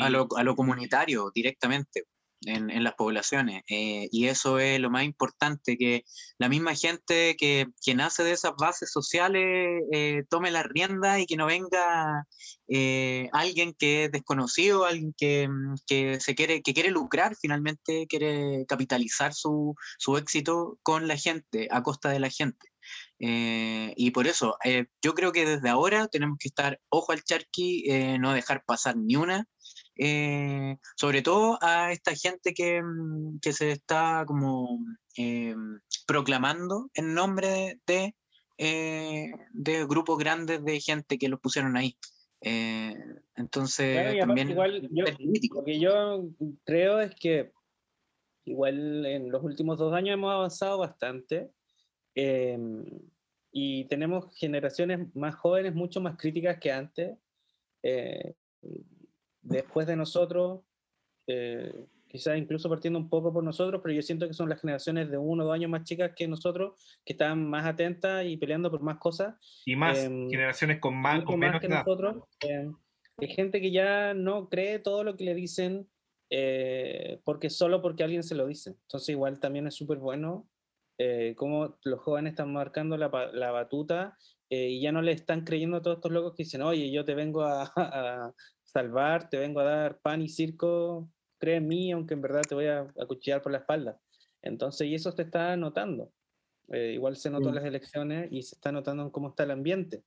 [0.00, 2.04] A, lo, a lo comunitario directamente
[2.46, 3.62] en, las poblaciones.
[3.68, 6.04] Eh, y eso es lo más importante, que
[6.38, 11.26] la misma gente que, que nace de esas bases sociales eh, tome la rienda y
[11.26, 12.26] que no venga
[12.68, 15.48] eh, alguien que es desconocido, alguien que,
[15.86, 21.68] que, se quiere, que quiere lucrar finalmente, quiere capitalizar su, su éxito con la gente,
[21.70, 22.68] a costa de la gente.
[23.20, 24.56] y por eso,
[25.00, 27.84] yo creo que desde ahora tenemos que estar ojo al charqui,
[28.18, 29.46] no dejar pasar ni una,
[29.96, 34.78] eh, sobre todo a esta gente que, mm, que se está como
[35.18, 35.54] eh,
[36.06, 38.14] proclamando en nombre de,
[38.56, 41.96] eh, de grupos grandes de gente que los pusieron ahí.
[43.36, 45.04] entonces, también igual yo,
[45.54, 46.24] lo que yo
[46.64, 47.52] creo es que
[48.44, 51.50] igual en los últimos dos años hemos avanzado bastante
[53.52, 57.16] y tenemos generaciones más jóvenes mucho más críticas que antes
[59.42, 60.60] después de nosotros,
[61.26, 61.72] eh,
[62.06, 65.18] quizás incluso partiendo un poco por nosotros, pero yo siento que son las generaciones de
[65.18, 66.74] uno o dos años más chicas que nosotros,
[67.04, 69.34] que están más atentas y peleando por más cosas.
[69.64, 72.24] Y más em, generaciones con más, con menos que nosotros.
[72.40, 72.74] Em,
[73.18, 75.88] hay gente que ya no cree todo lo que le dicen
[76.30, 78.70] eh, porque solo porque alguien se lo dice.
[78.70, 80.48] Entonces igual también es súper bueno
[80.98, 84.16] eh, cómo los jóvenes están marcando la, la batuta
[84.54, 87.14] y ya no le están creyendo a todos estos locos que dicen, oye, yo te
[87.14, 87.72] vengo a,
[88.72, 91.08] salvar, te vengo a dar pan y circo,
[91.38, 94.00] cree en mí, aunque en verdad te voy a acuchillar por la espalda.
[94.42, 96.12] Entonces, y eso se está notando.
[96.68, 99.50] Eh, igual se notó en las elecciones y se está notando en cómo está el
[99.50, 100.04] ambiente.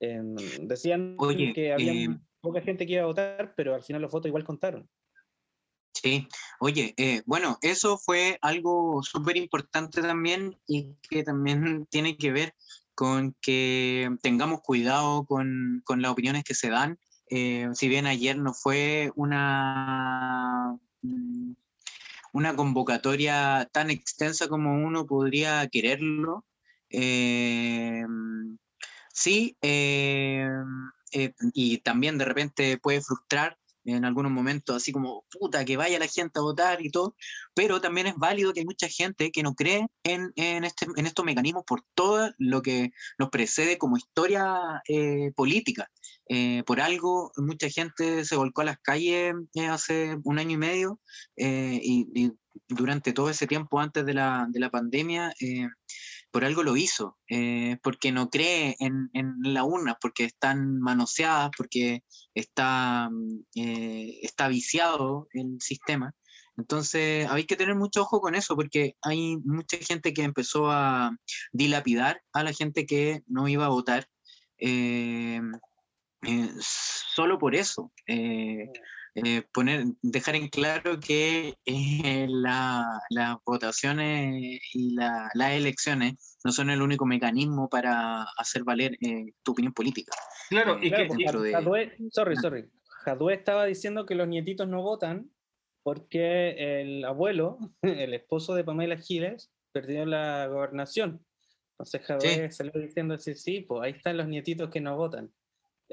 [0.00, 1.16] Em, decían
[1.54, 4.44] que había eh, poca gente que iba a votar, pero al final los votos igual
[4.44, 4.88] contaron.
[5.92, 6.28] Sí,
[6.60, 12.54] oye, eh, bueno, eso fue algo súper importante también y que también tiene que ver
[12.94, 18.38] con que tengamos cuidado con, con las opiniones que se dan eh, si bien ayer
[18.38, 21.52] no fue una, mm,
[22.32, 26.44] una convocatoria tan extensa como uno podría quererlo,
[26.90, 28.04] eh,
[29.12, 30.48] sí, eh,
[31.52, 36.06] y también de repente puede frustrar en algunos momentos, así como, puta, que vaya la
[36.06, 37.14] gente a votar y todo,
[37.54, 41.06] pero también es válido que hay mucha gente que no cree en, en, este, en
[41.06, 44.82] estos mecanismos por todo lo que nos precede como historia
[45.34, 45.88] política.
[46.28, 50.56] Eh, por algo, mucha gente se volcó a las calles eh, hace un año y
[50.56, 51.00] medio
[51.36, 52.32] eh, y,
[52.68, 55.34] durante todo ese tiempo antes de la, de la pandemia,
[56.34, 57.16] por algo lo hizo,
[57.80, 59.08] porque no cree en,
[59.44, 62.02] la urna, porque están manoseadas, porque
[62.34, 63.08] está,
[63.54, 66.12] está viciado el sistema.
[66.56, 71.16] Entonces, hay que tener mucho ojo con eso, porque hay mucha gente que empezó a
[71.52, 74.08] dilapidar a la gente que no iba a votar.
[74.58, 75.40] Eh,
[76.58, 77.92] solo por eso.
[78.08, 78.66] Eh,
[79.14, 87.06] eh, poner, dejar en claro que las votaciones y las elecciones no son el único
[87.06, 88.96] mecanismo para hacer valer
[89.42, 90.12] tu opinión política.
[90.50, 91.08] Claro, y que...
[92.10, 92.68] sorry, sorry.
[93.04, 95.30] Jadue estaba diciendo que los nietitos no votan
[95.82, 101.24] porque el abuelo, el esposo de Pamela Giles, perdió la gobernación.
[101.72, 105.32] Entonces Jadwe salió diciendo, sí, sí, pues ahí están los nietitos que no votan.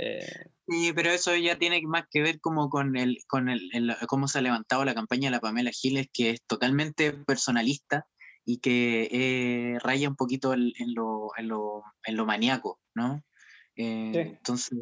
[0.01, 0.25] Eh,
[0.67, 4.29] Sí, pero eso ya tiene más que ver como con el, con el, el- cómo
[4.29, 8.05] se ha levantado la campaña de la Pamela Giles, que es totalmente personalista
[8.45, 13.21] y que eh, raya un poquito el- en, lo, en, lo, en lo maníaco, ¿no?
[13.75, 14.19] Eh, Sí.
[14.19, 14.79] Entonces,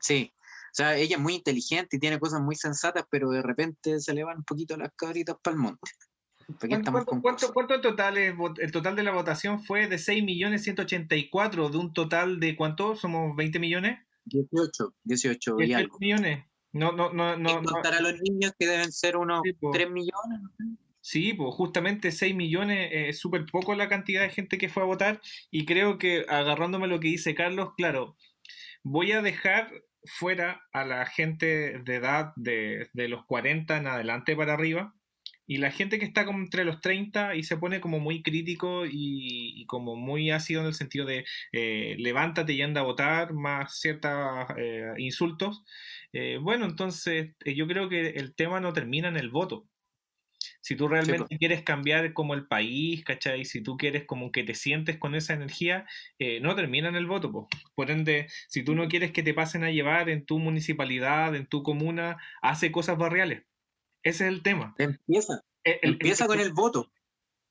[0.00, 0.32] sí.
[0.36, 4.14] O sea, ella es muy inteligente y tiene cosas muy sensatas, pero de repente se
[4.14, 5.90] le van un poquito las cabritas para el monte.
[6.58, 6.90] ¿Cuánto,
[7.22, 11.92] cuánto- cuánto- en total es el total de la votación fue de 6.184 de un
[11.92, 12.96] total de cuánto?
[12.96, 14.00] ¿Somos 20 millones?
[14.24, 15.98] 18, 18 y 18 algo.
[16.00, 16.44] millones.
[16.72, 18.00] No, no, no, no, Sin no.
[18.00, 19.70] los niños que deben ser unos Sí, po.
[19.70, 20.40] 3 millones.
[21.00, 24.82] Sí, pues justamente 6 millones eh, es súper poco la cantidad de gente que fue
[24.82, 28.16] a votar y creo que agarrándome lo que dice Carlos, claro,
[28.82, 29.72] voy a dejar
[30.04, 34.94] fuera a la gente de edad de, de los 40 en adelante para arriba
[35.48, 38.86] y la gente que está como entre los 30 y se pone como muy crítico
[38.86, 43.32] y, y como muy ácido en el sentido de eh, levántate y anda a votar,
[43.32, 44.12] más ciertos
[44.56, 45.64] eh, insultos.
[46.12, 49.66] Eh, bueno, entonces yo creo que el tema no termina en el voto.
[50.60, 53.44] Si tú realmente quieres cambiar como el país, ¿cachai?
[53.44, 55.86] Si tú quieres como que te sientes con esa energía,
[56.18, 57.48] eh, no termina en el voto, po.
[57.74, 61.46] Por ende, si tú no quieres que te pasen a llevar en tu municipalidad, en
[61.46, 63.44] tu comuna, hace cosas barriales.
[64.02, 64.74] Ese es el tema.
[64.78, 66.90] Empieza, El- el- empieza con el voto.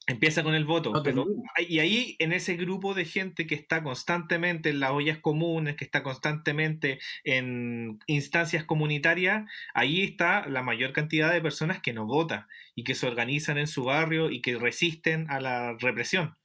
[0.10, 0.94] Empieza con el voto.
[0.94, 1.26] No pero-
[1.68, 5.84] y ahí, en ese grupo de gente que está constantemente en las ollas comunes, que
[5.84, 12.48] está constantemente en instancias comunitarias, ahí está la mayor cantidad de personas que no votan
[12.74, 16.38] y que se organizan en su barrio y que resisten a la represión.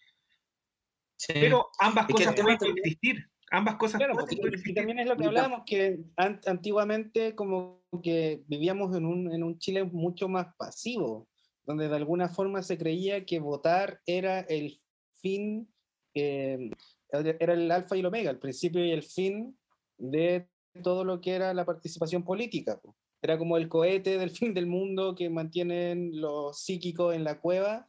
[1.16, 1.32] Sí.
[1.34, 3.30] Pero ambas Es cosas pueden también- coexistir.
[3.52, 8.42] Ambas cosas Claro, porque y también es lo que hablábamos, que an- antiguamente como que
[8.46, 11.28] vivíamos en un, en un Chile mucho más pasivo,
[11.64, 14.78] donde de alguna forma se creía que votar era el
[15.20, 15.68] fin,
[16.14, 16.70] eh,
[17.12, 19.56] era el alfa y el omega, el principio y el fin
[19.98, 20.48] de
[20.82, 22.80] todo lo que era la participación política.
[22.80, 22.96] po.
[23.20, 27.86] Era como el cohete del fin del mundo que mantienen los psíquicos en la cueva,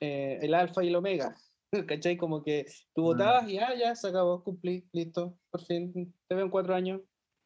[0.00, 1.34] eh, el alfa y el omega.
[1.86, 2.16] ¿Cachai?
[2.16, 3.04] Como que tú Mm.
[3.04, 7.00] votabas y ah, ya se acabó, cumplí, listo, por fin, te veo en cuatro años,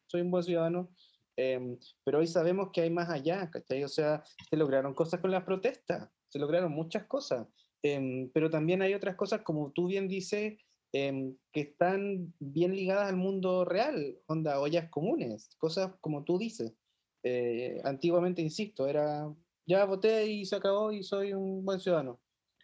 [0.07, 0.89] soy un buen ciudadano.
[1.37, 3.83] Em, pero hoy sabemos que hay más allá, ¿cachai?
[3.83, 7.47] O sea, se lograron cosas con las protestas, se lograron muchas cosas,
[7.81, 10.57] em, pero también hay otras cosas, como tú bien dices,
[10.93, 16.73] em, que están bien ligadas al mundo real, onda, ollas comunes, cosas como tú dices.
[17.23, 19.33] Eh, antiguamente, insisto, era,
[19.65, 22.19] ya voté y se acabó y soy un buen ciudadano.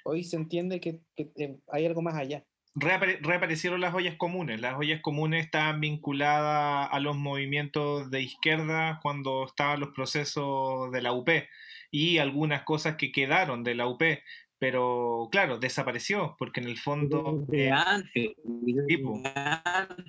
[0.07, 2.45] Hoy se entiende que, que, em, hay algo más allá.
[2.75, 4.61] Reapare- reaparecieron las ollas comunes.
[4.61, 11.01] Las ollas comunes estaban vinculadas a los movimientos de izquierda cuando estaban los procesos de
[11.01, 11.29] la UP
[11.91, 14.01] y algunas cosas que quedaron de la UP.
[14.59, 17.43] Pero claro, desapareció porque en el fondo...
[17.47, 18.31] De eh, antes,
[18.87, 19.19] tipo.
[19.21, 20.05] de antes.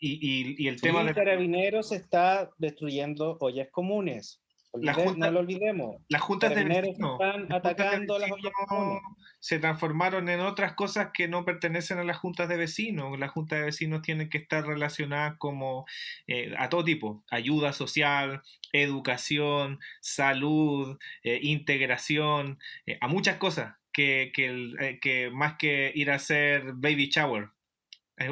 [0.00, 4.40] y, y- y el tema de Carabineros está destruyendo ollas comunes.
[4.74, 5.96] La Olvide- Junta- no lo olvidemos.
[6.08, 9.00] las juntas de vecinos, están las juntas de las ollas
[9.40, 13.18] se transformaron en otras cosas que no pertenecen a las juntas de vecinos.
[13.18, 15.86] Las juntas de vecinos tienen que estar relacionadas como
[16.26, 24.32] eh, a todo tipo, ayuda social, educación, salud, eh, integración, eh, a muchas cosas que,
[24.34, 27.48] que, que más que ir a hacer baby shower,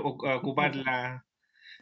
[0.03, 1.25] ocupar la...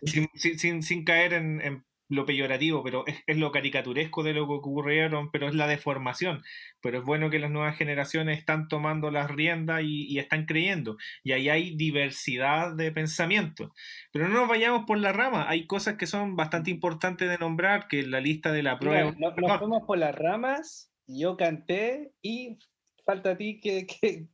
[0.04, 4.34] Sin, sin- sin- sin caer en, en lo peyorativo, pero es, es lo caricaturesco de
[4.34, 6.42] lo que ocurrieron, pero es la deformación.
[6.80, 10.96] Pero es bueno que las nuevas generaciones están tomando las riendas y, y están creyendo.
[11.22, 13.72] Y ahí hay diversidad de pensamiento.
[14.12, 15.48] Pero no nos vayamos por la rama.
[15.48, 19.14] Hay cosas que son bastante importantes de nombrar, que la lista de la Mira, prueba.
[19.18, 22.58] no- nos fuimos por las ramas, yo canté y
[23.06, 23.86] falta a ti que...
[23.86, 24.26] que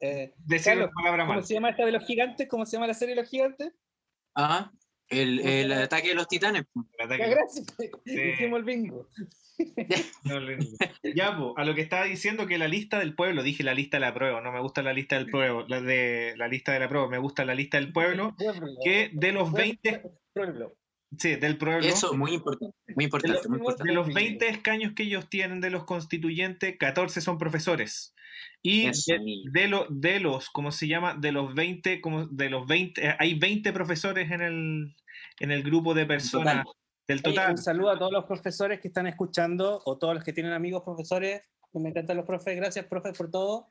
[0.00, 1.44] eh, Decir Carlos, la palabra ¿Cómo mal.
[1.44, 2.48] se llama esta de los gigantes?
[2.48, 3.72] ¿Cómo se llama la serie de los gigantes?
[4.34, 5.82] Ah, el, ¿Cómo el llama?
[5.84, 6.64] ataque de los titanes.
[6.72, 6.84] po.
[6.98, 7.66] El ataque- Ya, gracias.
[8.04, 8.20] Sí.
[8.34, 9.08] Hicimos el bingo.
[10.22, 10.38] No,
[11.16, 13.96] Ya, po, a lo que estaba diciendo que la lista del pueblo, dije la lista
[13.96, 16.78] de la prueba, no me gusta la lista del pueblo, la de la lista de
[16.78, 18.66] la prueba, me gusta la lista del pueblo, Pueblo.
[18.84, 20.02] que de los 20,
[20.32, 20.74] Pueblo.
[21.16, 23.92] Sí, del pueblo, Eso, muy importante, muy importante, muy de importante.
[23.92, 28.14] los 20 escaños que ellos tienen de los constituyentes, 14 son profesores.
[28.62, 31.14] Y Eso, de, de lo- de los, ¿cómo se llama?
[31.14, 34.96] De los 20, como de los 20, eh, hay 20 profesores en el,
[35.40, 36.74] en el grupo de personas total.
[37.08, 37.50] del Oye, total.
[37.52, 40.82] un saludo a todos los profesores que están escuchando o todos los que tienen amigos
[40.84, 41.42] profesores.
[41.72, 42.56] Me encantan los profes.
[42.56, 43.68] Gracias, profes, por todo.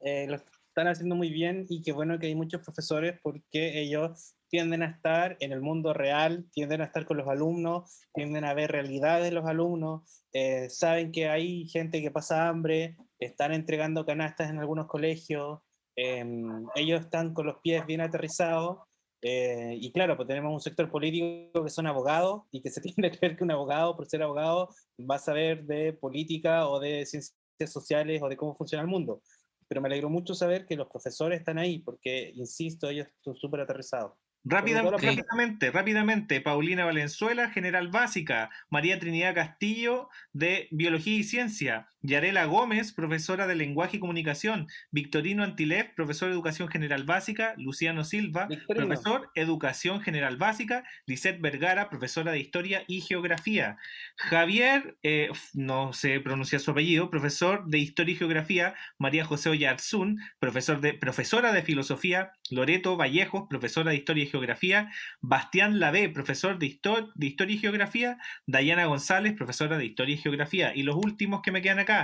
[0.00, 4.34] Eh, lo están haciendo muy bien y qué bueno que hay muchos profesores porque ellos
[4.48, 8.54] tienden a estar en el mundo real, tienden a estar con los alumnos, tienden a
[8.54, 14.04] ver realidades de los alumnos, eh, saben que hay gente que pasa hambre, están entregando
[14.04, 15.60] canastas en algunos colegios,
[15.96, 18.78] em, ellos están con los pies bien aterrizados.
[19.22, 23.10] eh, y claro, pues tenemos un sector político que son abogados y que se tiene
[23.10, 24.68] que ver que un abogado, por ser abogado,
[25.00, 27.34] va a saber de política o de ciencias
[27.72, 29.22] sociales o de cómo funciona el mundo.
[29.68, 33.60] Pero me alegro mucho saber que los profesores están ahí, porque, insisto, ellos están súper
[33.60, 34.12] aterrizados.
[34.48, 42.92] Rápidamente, rápidamente, Paulina Valenzuela, general básica, María Trinidad Castillo, de Biología y Ciencia, Yarela Gómez,
[42.92, 48.86] profesora de Lenguaje y Comunicación, Victorino Antilef, profesor de Educación General Básica, Luciano Silva, Victorino.
[48.86, 53.76] profesor Educación General Básica, Lisette Vergara, profesora de Historia y Geografía,
[54.16, 60.20] Javier, eh, no sé pronunciar su apellido, profesor de Historia y Geografía, María José Oyarzún,
[60.38, 64.90] profesor de, profesora de Filosofía, Loreto Vallejos, profesora de Historia y Geografía,
[65.20, 70.18] Bastián Lavé, profesor de, Histo- de Historia y Geografía, Dayana González, profesora de Historia y
[70.18, 71.95] Geografía, y los últimos que me quedan acá,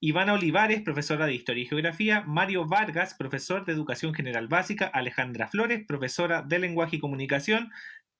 [0.00, 5.48] Ivana Olivares, profesora de Historia y Geografía, Mario Vargas, profesor de Educación General Básica, Alejandra
[5.48, 7.70] Flores, profesora de Lenguaje y Comunicación,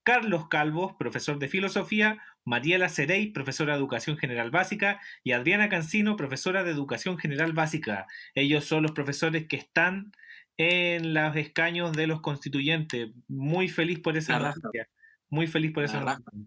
[0.03, 6.15] Carlos Calvos, profesor de Filosofía, Mariela Cerey, profesora de Educación General Básica, y Adriana Cancino,
[6.15, 8.07] profesora de Educación General Básica.
[8.33, 10.11] Ellos son los profesores que están
[10.57, 13.11] en los escaños de los constituyentes.
[13.27, 14.89] Muy feliz por esa noticia.
[15.29, 16.45] Muy feliz por esa noticia.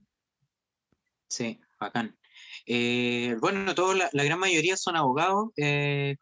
[1.28, 2.16] Sí, bacán.
[2.66, 5.50] Eh, bueno, todos, la, la gran mayoría son abogados.
[5.56, 6.16] eh,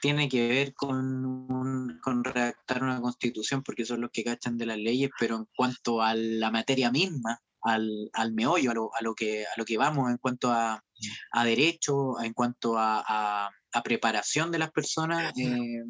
[0.00, 4.76] tiene que ver con, con redactar una constitución porque son los que cachan de las
[4.76, 9.14] leyes, pero en cuanto a la materia misma, al, al meollo, a lo, a lo
[9.14, 10.84] que, a lo que vamos, en cuanto a,
[11.32, 13.50] a derecho, en cuanto a, a-
[13.84, 15.84] preparación de las personas, eh,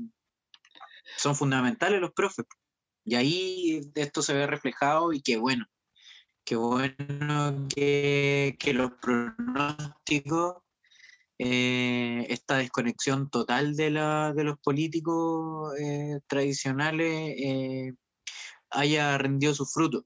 [1.17, 2.45] son fundamentales los profes.
[3.05, 5.65] Y ahí esto se ve reflejado y qué bueno.
[6.49, 10.57] Qué bueno que, que los pronósticos,
[11.39, 17.93] eh, esta desconexión total de, la, de los políticos eh, tradicionales eh,
[18.71, 20.05] haya rendido sus frutos.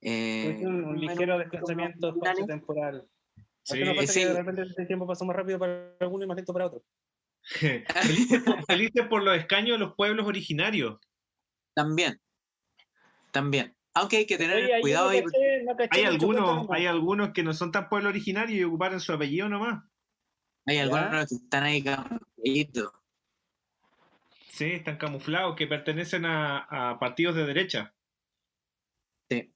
[0.00, 2.14] Eh, Es un, ligero desplazamiento
[2.46, 3.08] temporal.
[3.64, 3.80] Sí.
[3.80, 4.20] no Sí.
[4.20, 6.84] que de repente el tiempo pasa más rápido para alguno y más lento para otro.
[7.42, 11.00] felices, por, felices por los escaños de los pueblos originarios.
[11.74, 12.20] También,
[13.32, 13.74] también.
[14.00, 15.22] Aunque hay que tener Oye, cuidado ahí.
[15.22, 16.68] caché- no caché Hay algunos, cuéntanos.
[16.70, 19.84] hay algunos que no son tan pueblo originario y ocuparon su apellido nomás.
[20.66, 20.82] Hay ¿Ya?
[20.82, 22.92] algunos que están ahí camufladitos.
[24.48, 27.94] Sí, están camuflados, que pertenecen a, a partidos de derecha.
[29.30, 29.52] Sí.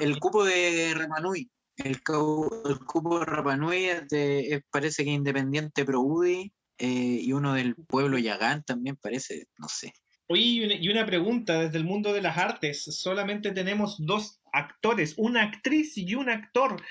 [0.00, 5.10] El, cupo de Rapanui, el, cu- el cupo de Rapanui es de- es- parece que
[5.10, 6.86] independiente pro UDI eh,
[7.22, 9.92] y uno del pueblo Yagán también parece, no sé.
[10.28, 12.84] Oye, y una, y una pregunta desde el mundo de las artes.
[12.84, 16.82] Solamente tenemos dos actores, una actriz y un actor.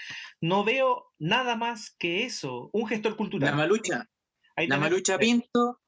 [0.42, 2.70] No veo nada más que eso.
[2.74, 3.52] Un gestor cultural.
[3.52, 4.10] La Malucha,
[4.56, 5.82] Ahí la Malucha Pinto,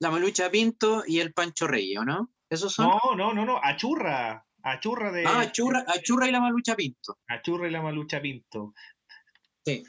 [0.00, 2.30] la Malucha Pinto y el Pancho Reyes, ¿o no?
[2.48, 2.88] ¿Esos son?
[2.88, 3.60] No, no, no, no.
[3.62, 4.46] Achurra.
[4.62, 5.24] Achurra de.
[5.26, 7.18] Ah, Churra, Achurra y la Malucha Pinto.
[7.28, 8.74] Achurra y la Malucha Pinto.
[9.66, 9.82] Sí.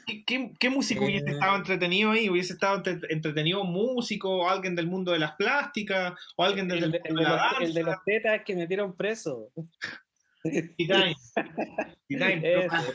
[0.58, 1.32] ¿Qué, músico hubiese Eh.
[1.34, 2.28] estado entretenido ahí?
[2.28, 6.66] ¿Hubiese estado entre- entretenido un músico o alguien del mundo de las plásticas o alguien
[6.66, 7.90] del, El, del de- el mundo de de la el de danza?
[7.96, 9.52] los tetas que metieron preso.
[10.42, 11.14] T-Time.
[12.08, 12.40] T-Time,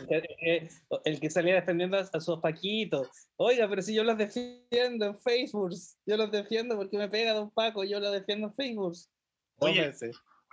[0.10, 0.70] Ese,
[1.06, 3.08] el, que- salía defendiendo a, sus paquitos.
[3.38, 5.72] Oiga, pero si yo los defiendo en Facebook,
[6.06, 8.96] yo los defiendo porque me pega Don Paco, yo los defiendo en Facebook.
[9.60, 9.94] Oye.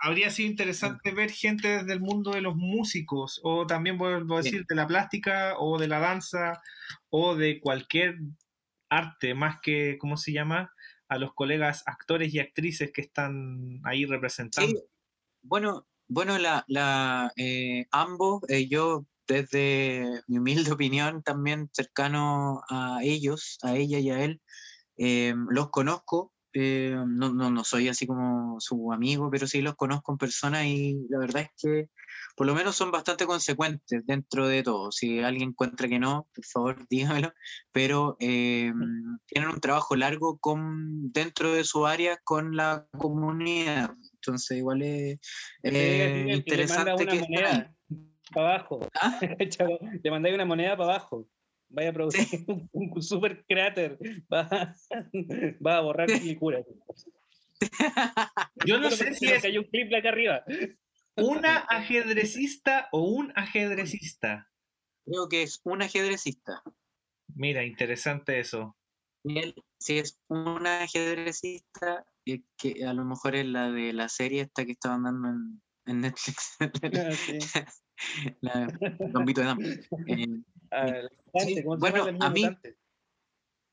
[0.01, 4.41] Habría sido interesante ver gente desde el mundo de los músicos, o también vuelvo a
[4.41, 6.59] decir de la plástica, o de la danza,
[7.09, 8.17] o de cualquier
[8.89, 10.73] arte, más que, ¿cómo se llama?
[11.07, 14.71] A los colegas actores y actrices que están ahí representando.
[14.71, 14.83] Sí,
[15.43, 22.99] bueno, bueno, la, la, eh, ambos, eh, yo desde mi humilde opinión, también cercano a
[23.03, 24.41] ellos, a ella y a él,
[24.97, 29.75] eh, los conozco, eh, no, no, no soy así como su amigo, pero sí los
[29.75, 31.89] conozco en persona y la verdad es que
[32.35, 34.91] por lo menos son bastante consecuentes dentro de todo.
[34.91, 37.33] Si alguien encuentra que no, por favor dígamelo,
[37.71, 38.71] pero eh,
[39.27, 43.91] tienen un trabajo largo con, dentro de su área con la comunidad.
[44.15, 45.19] Entonces igual es
[45.63, 47.25] eh, que interesante una que ahí.
[47.29, 47.75] moneda
[48.33, 48.79] para abajo.
[49.01, 49.19] ¿Ah?
[50.03, 51.27] Le mandáis una moneda para abajo.
[51.73, 53.97] Vaya a producir un, un super cráter.
[54.31, 54.75] Va,
[55.65, 56.63] va a borrar Quilicura.
[58.65, 60.43] Yo no sé si es cayó un clip acá arriba.
[61.15, 64.49] una ajedrecista o un ajedrecista.
[65.05, 66.61] Creo que es un ajedrecista.
[67.35, 68.77] Mira, interesante eso.
[69.23, 72.05] Y él, si es un ajedrecista,
[72.57, 76.01] que a lo mejor es la de la serie esta que estaban dando en, en
[76.01, 77.39] Netflix, Ah, sí.
[78.41, 79.63] la de Dama.
[80.07, 80.25] Eh,
[80.71, 82.77] Ah, el mutante, Sí, ¿cómo se bueno, a mí- mutante?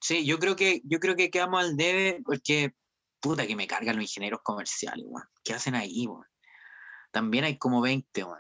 [0.00, 2.72] Sí, yo creo que yo creo que quedamos al debe porque
[3.20, 5.26] puta que me cargan los ingenieros comerciales, weón.
[5.42, 6.24] ¿Qué hacen ahí, weón?
[7.10, 8.38] También hay como 20, weón.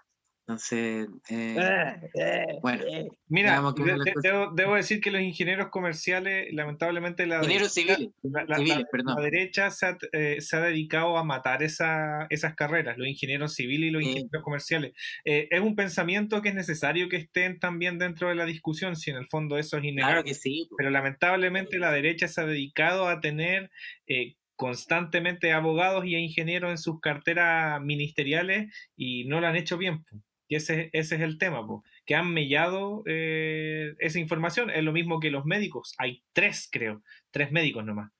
[0.48, 2.82] Entonces, eh, bueno.
[3.28, 7.36] Mira, que de- una de- cosa- debo, debo decir que los ingenieros comerciales, lamentablemente, la
[7.36, 9.14] Ingenieros derecha- civiles, la, la- civiles, la- perdón.
[9.16, 13.54] la derecha se ha, eh, se ha dedicado a matar esa- esas carreras, los ingenieros
[13.54, 14.08] civiles y los Sí.
[14.08, 14.92] ingenieros comerciales.
[15.26, 19.10] Eh, es un pensamiento que es necesario que estén también dentro de la discusión, si
[19.10, 20.14] en el fondo eso es innegable.
[20.14, 20.66] Claro que sí.
[20.78, 23.70] Pero lamentablemente la derecha se ha dedicado a tener
[24.06, 30.04] eh, constantemente abogados y ingenieros en sus carteras ministeriales y no lo han hecho bien.
[30.48, 34.70] Y ese, ese es el tema, po, que han mellado eh, esa información.
[34.70, 35.94] Es lo mismo que los médicos.
[35.98, 38.10] Hay tres, creo, tres médicos nomás.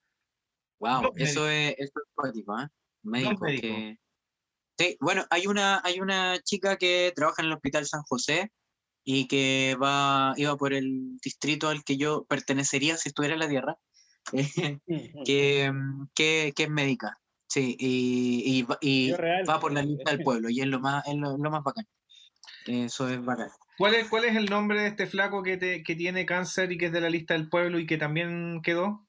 [0.79, 2.69] Wow, Dos eso es, eso es cuático, ¿eh?
[3.03, 3.71] Médico médicos.
[3.71, 3.99] que...
[4.79, 8.53] Sí, bueno, hay una, hay una chica que trabaja en el Hospital San José
[9.05, 13.49] y que va, iba por el distrito al que yo pertenecería si estuviera en la
[13.49, 13.77] Tierra,
[15.25, 17.19] que, mm, que, que es médica.
[17.51, 19.13] Sí, y, y va- y
[19.49, 21.87] va por la lista del pueblo y es lo más, es lo, lo más bacán.
[22.69, 23.49] Eso es bacán.
[23.79, 26.77] ¿Cuál es, ¿Cuál es el nombre de este flaco que, te- que tiene cáncer y
[26.79, 29.07] que es de la lista del pueblo y que también quedó?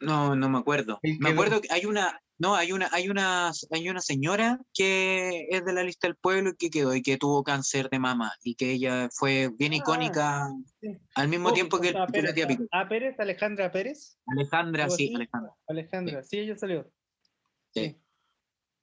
[0.00, 0.98] No, no me acuerdo.
[1.02, 5.46] El Me acuerdo que hay una, no, hay una, hay una, hay una señora que
[5.50, 8.32] es de la lista del pueblo y que quedó y que tuvo cáncer de mama
[8.42, 10.48] y que ella fue bien Ah, icónica
[10.80, 10.96] sí.
[11.14, 12.64] al mismo Oh, tiempo que, la Pérez, tía Pico.
[12.72, 14.18] ah, Pérez, Alejandra Pérez.
[14.26, 15.14] Alejandra, sí, así.
[15.14, 15.52] Alejandra.
[15.68, 16.90] Alejandra, sí, ella salió.
[17.74, 17.98] Sí.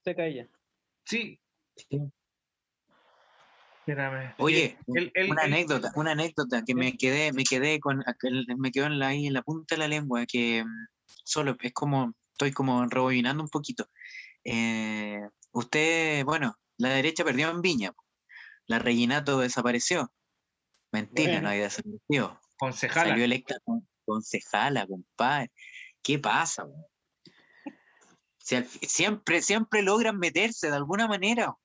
[0.03, 0.47] Seca ella.
[1.05, 1.39] Sí.
[3.85, 4.35] Espérame.
[4.37, 8.03] Oye, El- el- una el- anécdota, una anécdota que me quedé, me quedé con,
[8.57, 10.87] me quedó en la, ahí en la punta de la lengua, que mm,
[11.23, 13.87] solo es como, estoy como rebobinando un poquito.
[14.43, 15.19] Eh,
[15.51, 17.91] usted, bueno, la derecha perdió en Viña,
[18.67, 20.11] la Reginato desapareció.
[20.91, 21.41] Mentira, Bueno.
[21.43, 22.39] no había desaparecido.
[22.57, 23.09] concejala.
[23.09, 25.51] Salió electa con- concejala, compadre.
[26.03, 26.67] ¿Qué pasa?
[28.37, 31.55] Si al siempre, siempre logran meterse de alguna manera.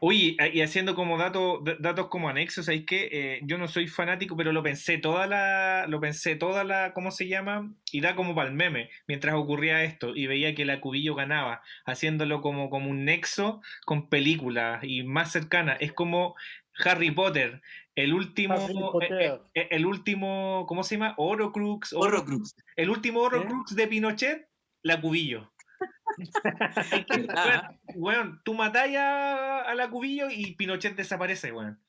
[0.00, 4.36] Oye, y haciendo como datos datos como anexos, ¿sabéis que eh, yo no soy fanático,
[4.36, 7.72] pero lo pensé toda la, lo pensé toda la, ¿cómo se llama?
[7.90, 11.62] Y da como para el meme, mientras ocurría esto, y veía que la Cubillo ganaba,
[11.84, 15.72] haciéndolo como, como un nexo con películas y más cercana.
[15.72, 16.34] Es como
[16.84, 17.60] Harry Potter,
[17.96, 19.12] el último, eh, Potter.
[19.22, 21.14] eh, eh, el último, ¿cómo se llama?
[21.16, 23.26] Horocrux, Oro- Horrocrux, el último ¿Eh?
[23.26, 24.48] Horocrux de Pinochet,
[24.82, 25.50] la Cubillo.
[26.18, 27.70] ¿Verdad?
[27.94, 31.80] Weón, tú matáis a, a la Cubillo y Pinochet desaparece, weón.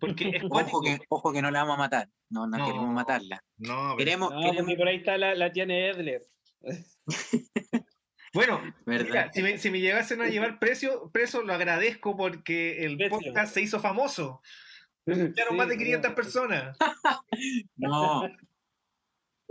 [0.00, 0.78] Porque es cuático.
[0.78, 2.08] Ojo que, ojo que no la vamos a matar.
[2.28, 2.66] No, no, No.
[2.66, 3.42] queremos matarla.
[3.56, 6.22] No, Queremos, No, queremos, porque por ahí está la, la Tiane Edler.
[8.34, 9.06] Bueno, ¿verdad?
[9.08, 13.18] mira, si, me, si me llegasen a llevar precio, preso, lo agradezco porque el Precio.
[13.18, 14.42] podcast se hizo famoso.
[15.06, 16.14] Escucharon más de Sí, 500 no.
[16.14, 16.76] personas.
[17.76, 18.28] No.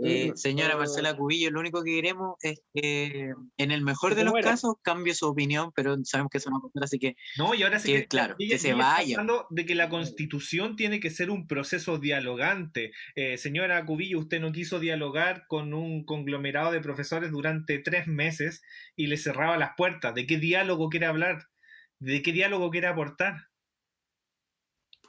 [0.00, 0.78] Eh, señora oh.
[0.78, 4.50] Marcela Cubillo, lo único que queremos es que, en el mejor Que de los muera.
[4.50, 7.54] casos, cambie su opinión, pero sabemos que eso no va a pasar, así que No,
[7.54, 9.16] y ahora sí Que, claro, ella- que se vaya.
[9.16, 12.92] hablando de que la constitución tiene que ser un proceso dialogante.
[13.16, 18.62] Eh, señora Cubillo, usted no quiso dialogar con un conglomerado de profesores durante tres meses
[18.94, 20.14] y le cerraba las puertas.
[20.14, 21.46] ¿De qué diálogo quiere hablar?
[21.98, 23.47] ¿De qué diálogo quiere aportar?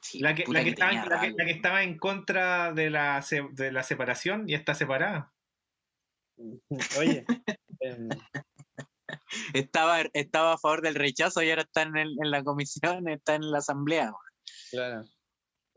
[0.02, 1.34] Sí, La que, la que que estaba, la que- rabia.
[1.38, 5.34] la que estaba en contra de la, se- de la separación y está separada.
[6.97, 7.26] Oye,
[7.82, 8.10] em,
[9.54, 13.36] estaba, estaba a favor del rechazo y ahora está en, el- en la comisión, está
[13.36, 14.12] en la asamblea.
[14.72, 15.04] claro.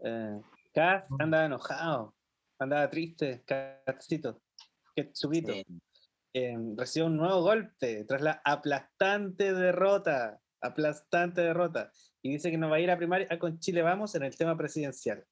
[0.04, 0.40] Eh,
[0.74, 2.14] Kat andaba enojado,
[2.58, 4.42] andaba triste, Katcito,
[4.96, 5.52] Ketsubito.
[5.52, 5.64] Eh,
[6.34, 11.92] eh, recibió un nuevo golpe tras la aplastante derrota, aplastante derrota,
[12.22, 14.36] y dice que no va a ir a primaria ah, con Chile Vamos en el
[14.36, 15.24] tema presidencial.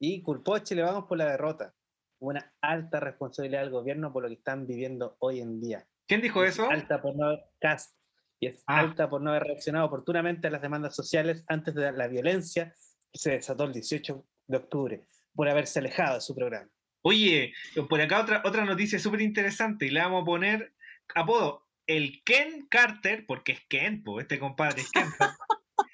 [0.00, 1.74] Y culpó a Chile Vamos por la derrota.
[2.18, 5.86] Una alta responsabilidad del gobierno por lo que están viviendo hoy en día.
[6.06, 6.70] ¿Quién dijo Es eso?
[6.70, 7.96] Alta por no haber, Cast,
[8.40, 8.80] y es Ah.
[8.80, 12.74] alta por no haber reaccionado oportunamente a las demandas sociales antes de la violencia
[13.12, 16.70] que se desató el 18 de octubre, por haberse alejado de su programa.
[17.02, 17.52] Oye,
[17.88, 20.72] por acá otra, otra noticia súper interesante y le vamos a poner
[21.14, 21.66] apodo.
[21.86, 25.04] El Ken Carter, porque es Ken, po, este compadre es Ken.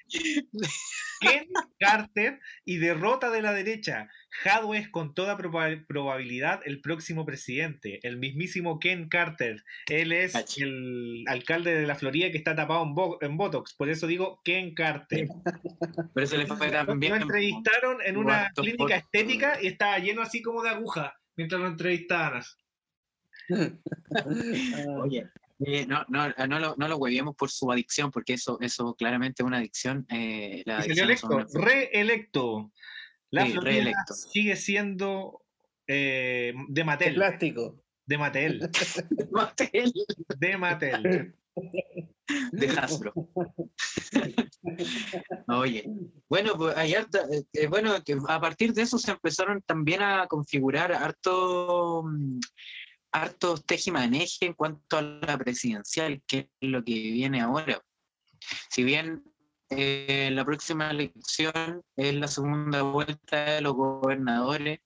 [1.21, 1.47] Ken
[1.79, 4.09] Carter y derrota de la derecha.
[4.43, 9.63] Jadwe es con toda proba- probabilidad el próximo presidente, el mismísimo Ken Carter.
[9.87, 13.89] Él es el alcalde de la Florida que está tapado en, bo- en Botox, por
[13.89, 15.27] eso digo Ken Carter.
[16.13, 17.15] Por eso le fue Lo también.
[17.15, 21.67] entrevistaron en una clínica por- estética y estaba lleno así como de aguja mientras lo
[21.67, 22.43] entrevistaban.
[25.03, 25.27] Oye,
[25.59, 29.43] eh, no, no, no, lo, no lo hueviemos por su adicción, porque eso, eso claramente
[29.43, 30.05] es una adicción.
[30.09, 32.71] eh, la Y salió adicción son electo, una- reelecto.
[33.31, 33.93] La Sí, Florida
[34.31, 35.43] sigue siendo
[35.87, 37.13] eh, de De Mattel.
[37.15, 37.83] plástico.
[38.05, 38.59] De Mattel.
[39.31, 39.93] Mattel,
[40.39, 41.35] De Mattel.
[42.51, 43.13] de Hasbro.
[45.47, 45.83] Oye,
[46.27, 50.01] bueno, pues hay harta- eh, eh, bueno, que a partir de eso se empezaron también
[50.01, 52.39] a configurar harto, mm,
[53.11, 57.81] hartos tejimaneje en cuanto a la presidencial, que es lo que viene ahora.
[58.69, 59.23] Si bien
[59.69, 64.79] eh, la próxima elección es la segunda vuelta de los gobernadores,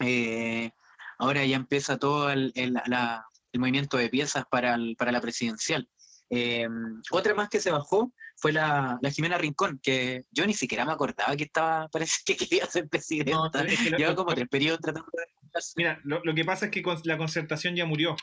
[0.00, 0.70] eh,
[1.18, 5.20] ahora ya empieza todo el, el- la- el movimiento de piezas para, el- para la
[5.20, 5.88] presidencial.
[6.30, 6.66] Eh,
[7.10, 10.92] otra más que se bajó fue la, la Jimena Rincón, que yo ni siquiera me
[10.92, 13.62] acordaba que estaba, parece que quería ser presidenta.
[13.64, 15.41] es que lo- Lleva como tres periodos tratando de...
[15.76, 18.16] Mira, lo, lo que pasa es que con- la concertación ya murió.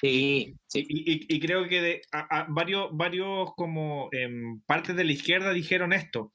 [0.00, 0.86] Sí, sí.
[0.88, 5.12] Y, y- y creo que de, a- a varios, varios como em, partes de la
[5.12, 6.32] izquierda dijeron esto.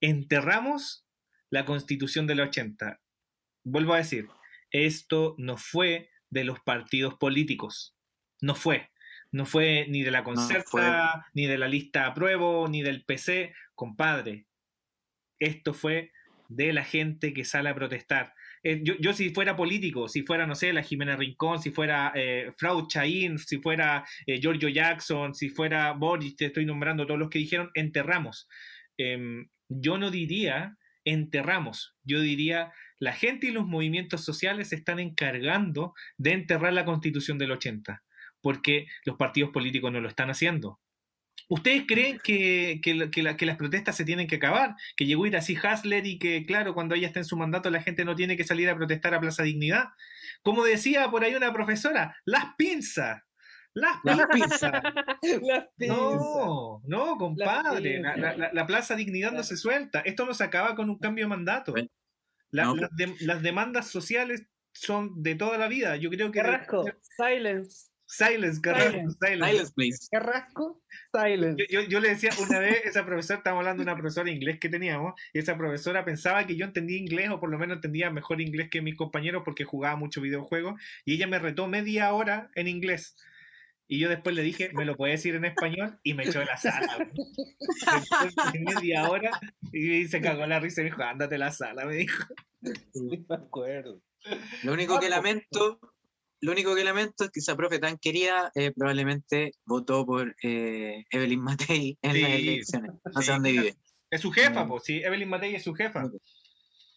[0.00, 1.06] Enterramos
[1.50, 3.00] la constitución del 80.
[3.64, 4.28] Vuelvo a decir,
[4.70, 7.96] esto no fue de los partidos políticos.
[8.40, 8.90] No fue.
[9.32, 13.52] No fue ni de la concerta, ni de la lista apruebo, ni del PC.
[13.74, 14.46] Compadre,
[15.38, 16.12] esto fue
[16.48, 18.32] de la gente que sale a protestar.
[18.62, 22.12] Eh, yo, yo si fuera político, si fuera, no sé, la Jimena Rincón, si fuera
[22.14, 27.20] eh, Frau Chaín, si fuera eh, Giorgio Jackson, si fuera Boris, te estoy nombrando todos
[27.20, 28.48] los que dijeron enterramos.
[28.96, 34.98] Em, yo no diría enterramos, yo diría la gente y los movimientos sociales se están
[34.98, 38.02] encargando de enterrar la constitución del 80,
[38.42, 40.80] porque los partidos políticos no lo están haciendo.
[41.48, 44.74] ¿Ustedes creen que, que la- que la- que las protestas se tienen que acabar?
[44.96, 47.70] Que llegó a ir así Hasler y que, claro, cuando ella está en su mandato
[47.70, 49.88] la gente no tiene que salir a protestar a Plaza Dignidad.
[50.42, 53.22] Como decía por ahí una profesora, las pinzas.
[53.74, 53.96] Las
[54.32, 54.72] pinzas.
[55.42, 55.96] Las pinzas.
[55.96, 58.00] No, no, compadre.
[58.00, 58.18] La, pinzas.
[58.18, 60.00] la- la- la Plaza Dignidad no se suelta.
[60.00, 61.74] Esto no se acaba con un cambio de mandato.
[62.50, 62.74] No.
[62.74, 65.96] las, de- las demandas sociales son de toda la vida.
[65.96, 66.40] Yo creo que...
[66.40, 66.84] Carrasco,
[67.16, 67.88] silence.
[68.10, 69.16] Silence, Carrasco, Silence.
[69.20, 69.46] silence.
[69.50, 70.08] Silence, please.
[70.10, 70.82] Carrasco,
[71.12, 71.62] silence.
[71.68, 74.32] Yo, yo- yo le decía una vez, esa profesora, estábamos hablando de una profesora de
[74.36, 77.76] inglés que teníamos, y esa profesora pensaba que yo entendía inglés, o por lo menos
[77.76, 82.12] entendía mejor inglés que mis compañeros porque jugaba mucho videojuegos, y ella me retó media
[82.14, 83.14] hora en inglés.
[83.90, 85.98] Y yo después le dije, ¿me lo puedes decir en español?
[86.02, 86.94] Y me echó de la sala.
[86.96, 87.10] güey.
[88.24, 89.30] Después de media hora,
[89.72, 92.24] y se cagó la risa y me dijo, ándate a la sala, me dijo.
[92.92, 94.00] Sí, me acuerdo.
[94.62, 95.78] Lo único que lamento,
[96.40, 101.04] lo único que lamento es que esa profe tan querida eh, probablemente votó por eh,
[101.10, 102.92] Evelyn Matei en las elecciones.
[103.04, 103.76] No sí, sé dónde vive.
[104.10, 106.08] Es su jefa, pues, sí, Evelyn Matei es su jefa.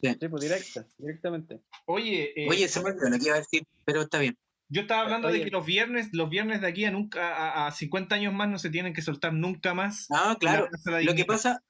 [0.02, 1.62] Sí, pues directa, directamente.
[1.86, 4.38] Oye, eh, Oye, se me olvidó lo que iba a decir, pero está bien.
[4.74, 5.44] Yo estaba hablando de Oye.
[5.44, 8.58] que los viernes, los viernes de aquí a nunca, a, a 50 años más no
[8.58, 10.08] se tienen que soltar nunca más.
[10.10, 10.70] Ah, claro.
[10.86, 11.62] de Lo que pasa,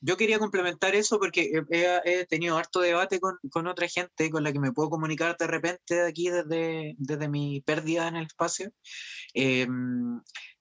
[0.00, 4.42] yo quería complementar eso porque he, he- tenido harto debate con, con otra gente con
[4.42, 8.26] la que me puedo comunicar de repente de aquí desde, desde mi pérdida en el
[8.26, 8.72] espacio,
[9.34, 9.68] eh,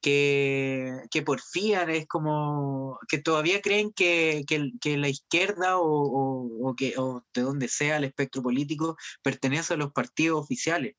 [0.02, 6.70] que, que porfían, es como que todavía creen que, que que la izquierda o, o-
[6.70, 10.96] o que, o de donde sea el espectro político pertenece a los partidos oficiales.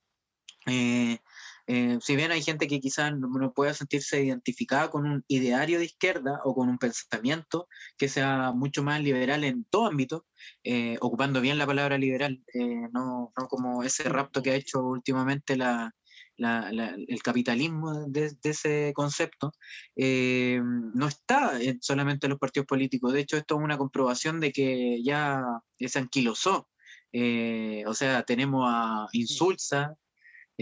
[0.66, 1.18] Eh,
[1.66, 5.84] eh, si bien hay gente que quizás no, pueda sentirse identificada con un ideario de
[5.86, 10.26] izquierda o con un pensamiento que sea mucho más liberal en todo ámbito,
[10.64, 14.82] eh, ocupando bien la palabra liberal, eh, no, no como ese rapto que ha hecho
[14.82, 15.94] últimamente la,
[16.36, 19.52] la- la- el capitalismo de, de ese concepto,
[19.96, 23.12] eh, no está en solamente en los partidos políticos.
[23.12, 25.42] De hecho, esto es una comprobación de que ya
[25.78, 26.68] se anquilosó.
[27.12, 29.94] Eh, o sea, tenemos a Insulza,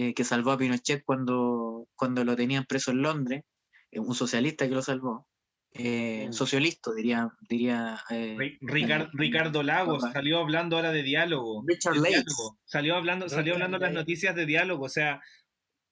[0.00, 3.42] eh, que salvó a Pinochet cuando, cuando lo tenían preso en Londres,
[3.90, 5.26] eh, un socialista que lo salvó,
[5.72, 6.32] eh, Mm.
[6.32, 9.10] socialista diría, diría eh, Ri- Ricar-
[9.52, 11.62] Ricardo Lagos salió hablando ahora de diálogo.
[11.66, 12.58] Richard de diálogo.
[12.64, 14.84] Salió hablando, salió Richard hablando las noticias de diálogo.
[14.86, 15.20] O sea,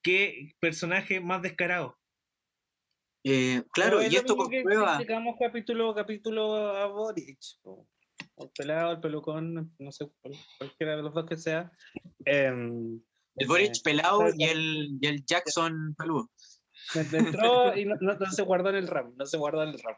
[0.03, 1.97] qué personaje más descarado.
[3.25, 4.99] Eh, claro, es y esto comprueba,
[5.39, 7.39] capítulo, capítulo a Boric.
[8.37, 11.71] El pelado, el pelucón, no sé, cual- cualquiera de los dos que sea.
[13.39, 16.31] El Boric eh, pelado y el, y el Jackson peludo.
[17.13, 19.79] entró y no, no- no se guardó en el RAM, no se guardó en el
[19.79, 19.97] RAM.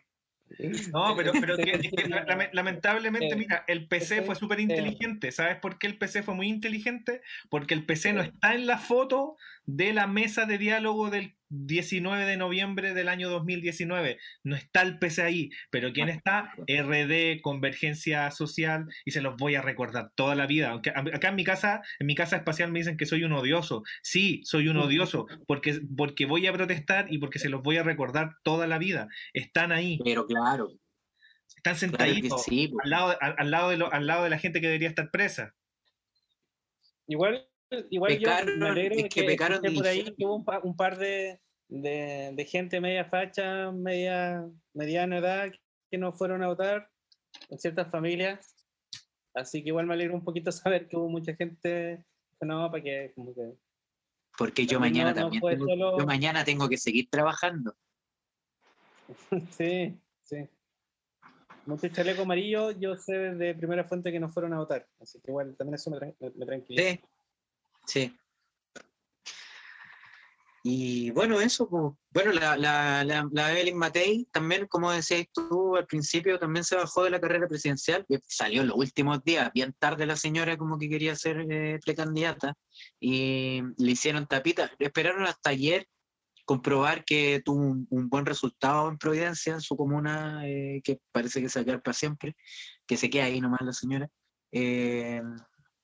[0.93, 4.39] No, pero, pero que- es que la- lame- lamentablemente, Eh, mira, el PC fue eh,
[4.39, 5.31] súper inteligente.
[5.31, 7.23] ¿Sabes por qué el PC fue muy inteligente?
[7.49, 9.37] Porque el PC no está en la foto
[9.77, 14.19] de la mesa de diálogo del 19 de noviembre del año 2019.
[14.45, 16.53] No está el PC ahí, pero ¿quién está?
[16.69, 20.71] RD, Convergencia Social, y se los voy a recordar toda la vida.
[20.71, 23.83] Aunque acá en mi casa, en mi casa espacial me dicen que soy un odioso.
[24.03, 27.83] Sí, soy un odioso, porque, porque voy a protestar y porque se los voy a
[27.83, 29.09] recordar toda la vida.
[29.33, 29.99] Están ahí.
[30.05, 30.69] Pero claro,
[31.57, 32.73] Están claro sentaditos sí.
[32.85, 35.11] al, lado, al, al lado de lo- al lado de la gente que debería estar
[35.11, 35.55] presa.
[37.09, 37.45] Igual
[37.91, 40.45] igual Pecaron- yo me alegro es de que que, pecaron por ahí que hubo un,
[40.45, 44.45] pa- un par de, de, de gente media facha, media
[44.75, 45.51] mediana edad
[45.91, 46.89] que no fueron a votar
[47.49, 48.57] en ciertas familias.
[49.35, 52.05] Así que igual me alegro un poquito saber que hubo mucha gente
[52.39, 53.53] que no, para que como que
[54.37, 57.09] Porque yo También no- mañana no también fue tengo, solo- yo mañana tengo que seguir
[57.11, 57.75] trabajando.
[59.51, 60.49] Sí, sí.
[61.67, 64.87] Muchos chalecos amarillos, yo sé de primera fuente que no fueron a votar.
[65.01, 66.91] Así que igual también eso me, me- me tranquiliza.
[66.91, 67.01] Sí,
[67.91, 68.17] sí.
[70.63, 75.87] Y bueno, eso, bueno, la, la, la, la Evelyn Matei también, como decías tú al
[75.87, 80.05] principio, también se bajó de la carrera presidencial, salió en los últimos días, bien tarde
[80.05, 82.55] la señora como que quería ser eh, precandidata,
[83.01, 85.87] y le hicieron tapita, esperaron hasta ayer
[86.45, 91.41] comprobar que tuvo un, un buen resultado en Providencia, en su comuna, eh, que parece
[91.41, 92.37] que se va a quedar para siempre,
[92.87, 94.11] que se queda ahí nomás la señora.
[94.53, 95.23] Eh,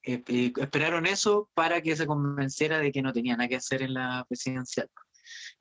[0.06, 3.82] eh, eh, esperaron eso para que se convenciera de que no tenía nada que hacer
[3.82, 4.88] en la presidencial.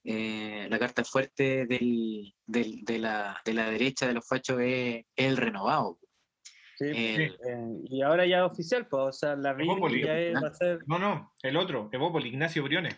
[0.04, 5.04] Eh, la carta fuerte del- del- de, la, de la derecha de los fachos es,
[5.16, 6.00] el renovado.
[6.78, 7.38] Sí, El- eh,
[7.89, 10.04] y ahora ya oficial, pues, o sea, la Evópoli.
[10.04, 10.80] ya es- va a ser.
[10.86, 12.96] No, no, el otro, Evópoli, Ignacio Briones.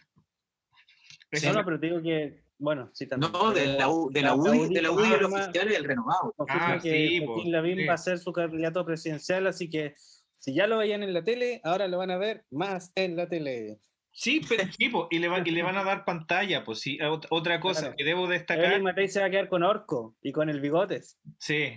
[1.31, 3.31] Ese No, pero te digo que, bueno, sí también.
[3.31, 6.33] no, de la, U- de la UDI, de la UDI el oficial es el renovado.
[6.49, 7.85] Ah, que sí, Joaquín Lavín sí.
[7.85, 9.93] va a ser su candidato presidencial, así que
[10.39, 13.27] si ya lo veían en la tele, ahora lo van a ver más en la
[13.27, 13.79] tele.
[14.19, 16.97] Sí, pero, sí, po, y, le van, y le van a dar pantalla, pues sí.
[16.97, 17.95] Ot- Otra cosa Claro.
[17.95, 21.19] que debo destacar, Evelyn Matei se va a quedar con Orco y con el bigotes.
[21.37, 21.73] sí,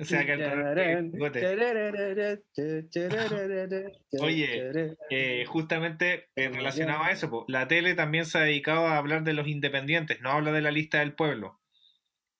[0.00, 1.40] o sea, que el bigote.
[4.20, 8.96] Oye, Eh, justamente eh, relacionado a eso, po, la tele también se ha dedicado a
[8.98, 11.60] hablar de los independientes, no habla de la lista del pueblo,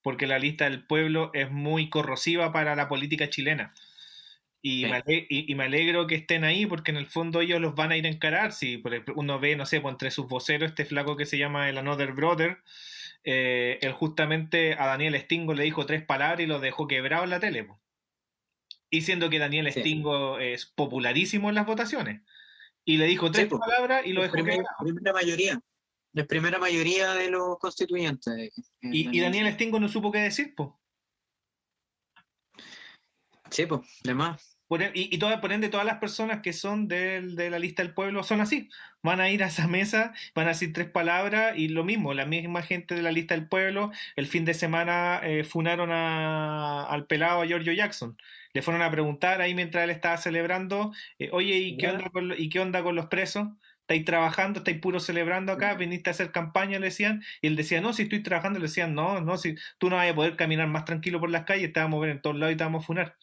[0.02, 3.72] porque la lista del pueblo es muy corrosiva para la política chilena.
[4.66, 4.86] Y, Sí.
[4.90, 7.74] me ale- y- y me alegro que estén ahí porque en el fondo ellos los
[7.74, 8.52] van a ir a encarar.
[8.52, 8.82] Si
[9.14, 12.12] uno ve, no sé, pues, entre sus voceros este flaco que se llama el Another
[12.12, 12.62] Brother,
[13.24, 17.30] eh, él justamente a Daniel Stingo le dijo tres palabras y lo dejó quebrado en
[17.30, 17.64] la tele.
[17.64, 17.78] po.
[18.88, 19.80] Y siendo que Daniel Sí.
[19.80, 22.22] Stingo es popularísimo en las votaciones.
[22.86, 23.58] Y le dijo tres po.
[23.58, 24.76] palabras y lo dejó primera, quebrado.
[24.82, 25.60] primera mayoría.
[26.14, 28.32] La primera mayoría de los constituyentes.
[28.34, 28.50] eh,
[28.80, 30.80] Y, y Daniel Stingo no supo qué decir, po.
[33.50, 34.53] Sí, pues, además.
[34.66, 37.58] Por en- y, y todas- por ende, todas las personas que son del- de la
[37.58, 38.68] lista del pueblo son así.
[39.02, 42.24] Van a ir a esa mesa, van a decir tres palabras y lo mismo, la
[42.26, 47.06] misma gente de la lista del pueblo, el fin de semana eh, funaron a- al
[47.06, 48.16] pelado a Giorgio Jackson.
[48.52, 52.32] Le fueron a preguntar ahí mientras él estaba celebrando, eh, oye, ¿y qué, onda con,
[52.36, 53.48] ¿y qué onda con los presos?
[53.80, 54.60] ¿Estáis trabajando?
[54.60, 55.74] ¿Estáis puro celebrando acá?
[55.74, 56.78] ¿Viniste a hacer campaña?
[56.78, 57.22] Le decían.
[57.42, 58.58] Y él decía, no, si estoy trabajando.
[58.58, 61.44] Le decían, no, no, si tú no vas a poder caminar más tranquilo por las
[61.44, 63.16] calles, te vamos a ver en todos lados y te vamos a funar.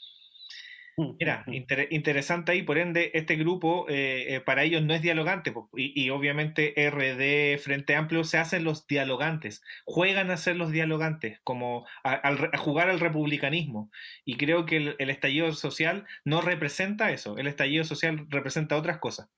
[1.19, 5.53] Mira, inter- interesante ahí, por ende, este grupo eh, eh, para ellos no es dialogante,
[5.75, 11.39] y, y obviamente RD, Frente Amplio, se hacen los dialogantes, juegan a ser los dialogantes,
[11.43, 12.13] como a,
[12.53, 13.91] a jugar al republicanismo,
[14.25, 18.97] y creo que el, el estallido social no representa eso, el estallido social representa otras
[18.97, 19.29] cosas.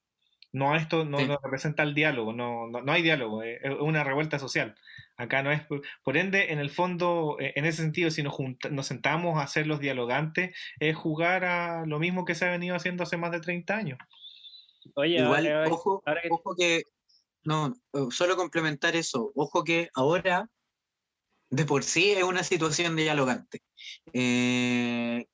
[0.54, 1.26] No, esto no, Sí.
[1.26, 4.76] no representa el diálogo, no, no, no hay diálogo, eh, es una revuelta social.
[5.18, 5.64] Acá no es.
[6.04, 9.48] Por ende, en el fondo, eh, en ese sentido, si nos, junta- nos sentamos a
[9.48, 13.32] ser los dialogantes, es jugar a lo mismo que se ha venido haciendo hace más
[13.32, 13.98] de 30 años.
[14.96, 16.84] Oye, Igual, ahora- ojo, ahora que- ojo que,
[17.44, 20.50] no, eh, solo complementar eso, ojo que ahora
[21.50, 23.62] de por sí es una situación dialogante.
[24.14, 25.26] Eh,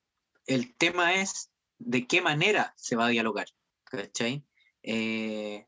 [0.46, 3.46] el tema es de qué manera se va a dialogar,
[3.84, 4.44] ¿cachai?
[4.82, 5.66] Eh,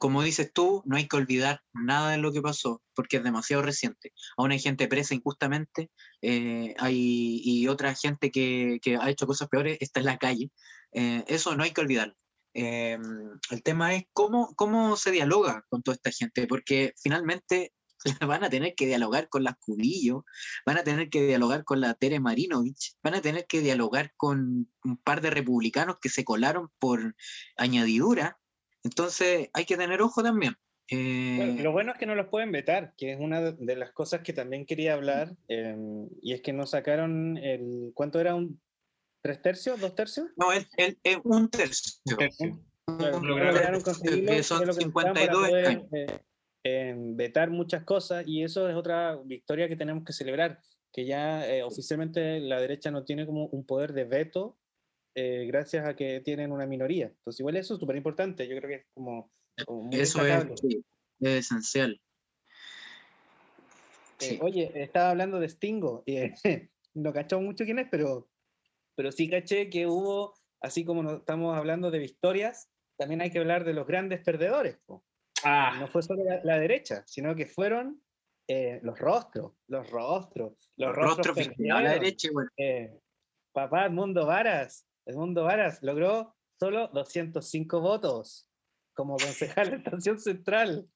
[0.00, 3.62] como dices tú, no hay que olvidar nada de lo que pasó, porque es demasiado
[3.62, 4.14] reciente.
[4.38, 5.90] Aún hay gente presa injustamente,
[6.22, 10.50] eh, hay, y otra gente que, que ha hecho cosas peores está en la calle.
[10.92, 12.14] Eh, eso no hay que olvidarlo.
[12.54, 12.98] Eh,
[13.50, 17.72] el tema es cómo, cómo se dialoga con toda esta gente, porque finalmente
[18.26, 20.24] van a tener que dialogar con las Cubillo,
[20.66, 24.70] van a tener que dialogar con la Tere Marinovich, van a tener que dialogar con
[24.84, 27.14] un par de republicanos que se colaron por
[27.56, 28.38] añadidura.
[28.82, 30.56] Entonces hay que tener ojo también.
[30.88, 33.92] Eh, Bueno, lo bueno es que no los pueden vetar, que es una de las
[33.92, 35.76] cosas que también quería hablar, eh,
[36.22, 38.34] y es que no sacaron el, ¿cuánto era?
[38.34, 38.60] ¿Un
[39.22, 39.78] tres tercios?
[39.78, 40.28] ¿Dos tercios?
[40.36, 41.92] no, es, es- es un tercio.
[42.16, 42.58] Tercio.
[42.86, 45.32] Claro, Un no lograron lograron tercio, conseguirlo, que son que es lo que necesitaban para
[45.32, 45.88] 52 poder, escaños.
[45.92, 46.20] eh,
[46.64, 50.60] eh, vetar muchas cosas, y eso es otra victoria que tenemos que celebrar,
[50.92, 54.58] que ya eh, oficialmente la derecha no tiene como un poder de veto
[55.14, 57.06] eh, gracias a que tienen una minoría.
[57.06, 59.30] Entonces igual eso es súper importante, yo creo que es como,
[59.66, 60.56] como muy Eso es, destacable.
[60.56, 60.84] sí,
[61.20, 61.92] es esencial.
[61.92, 61.98] Eh,
[64.18, 64.38] Sí.
[64.42, 66.02] oye, estaba hablando de Stingo.
[66.06, 66.16] y,
[66.94, 68.28] no cachó mucho quién es, pero,
[68.94, 73.38] pero sí caché que hubo, así como no, estamos hablando de victorias, también hay que
[73.38, 74.76] hablar de los grandes perdedores.
[74.84, 75.04] po.
[75.44, 78.00] Ah, No fue solo la, la derecha, sino que fueron
[78.52, 82.28] eh, los rostros, los rostros, los Los rostros rostros a la derecha.
[82.56, 82.98] Eh,
[83.52, 88.48] papá Edmundo Varas, Edmundo Varas logró solo 205 votos
[88.92, 90.88] como concejal de Estación Central.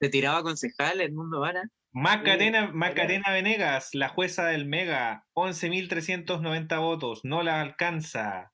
[0.00, 1.68] Se tiraba concejal Edmundo Vara.
[1.92, 8.52] Macarena, Macarena Venegas, la jueza del Mega, 11.390 votos, no la alcanza.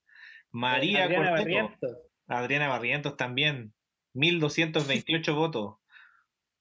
[0.51, 3.73] María Adriana Barrientos, Adriana Barrientos también,
[4.15, 5.77] 1.228 votos.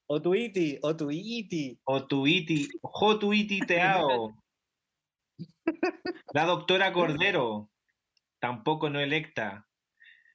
[0.06, 1.78] Otuiti, Otuiti.
[1.84, 4.34] Otuiti, Jotuiti Teao.
[6.34, 7.70] La doctora Cordero,
[8.40, 9.66] tampoco no electa.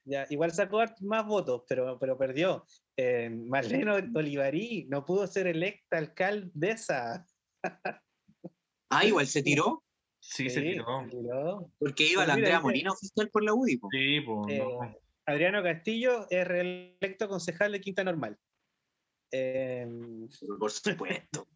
[0.05, 2.65] Ya, igual sacó más votos, pero, pero perdió.
[2.95, 7.25] Eh, Marlene Olivarí no pudo ser electa alcaldesa.
[8.89, 9.83] Ah, igual se tiró,
[10.19, 10.85] Sí, se tiró.
[11.03, 11.71] se tiró.
[11.79, 13.77] porque iba la mira, Andrea Molina oficial por la UDI.
[13.77, 13.89] po.
[13.91, 14.95] Sí, pues Eh, no.
[15.25, 18.37] Adriano Castillo es reelecto concejal de Quinta Normal.
[19.31, 19.87] Eh,
[20.59, 21.47] Por supuesto.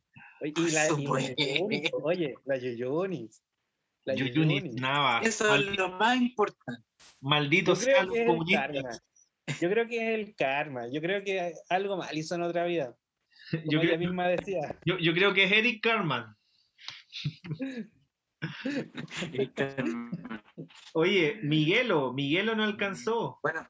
[0.41, 1.33] oye, Por y la, y la supuesto.
[1.37, 3.43] Yuyunis, oye, la Yuyunis.
[4.05, 4.81] La Yuyuni Yuyunis.
[4.81, 6.83] Navas, Eso es lo más importante.
[7.21, 9.01] Malditos los es el comunistas.
[9.61, 10.87] Yo creo que es el karma.
[10.91, 12.95] Yo creo que algo mal hizo en otra vida.
[13.51, 14.79] Como Yo ella creo, misma decía.
[14.85, 16.35] yo, yo creo que es Eric Carman.
[20.93, 23.39] Oye, Miguelo, Miguelo no alcanzó.
[23.41, 23.67] Bueno.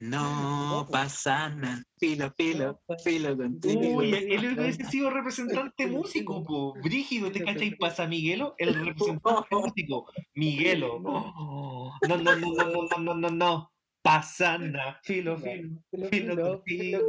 [0.00, 1.82] No pasa nada.
[1.98, 3.96] Filo, filo, filo contigo.
[3.96, 6.74] Uy, él hubiese sido representante músico, po.
[6.74, 7.74] Brígido, ¿te cachai?
[7.76, 10.06] Pasa Miguelo, el representante músico.
[10.34, 11.00] Miguelo.
[11.00, 13.72] No, no, no, no, no, no, no, no.
[14.00, 17.00] Pasana, filo, filo, filo, filo, contigo.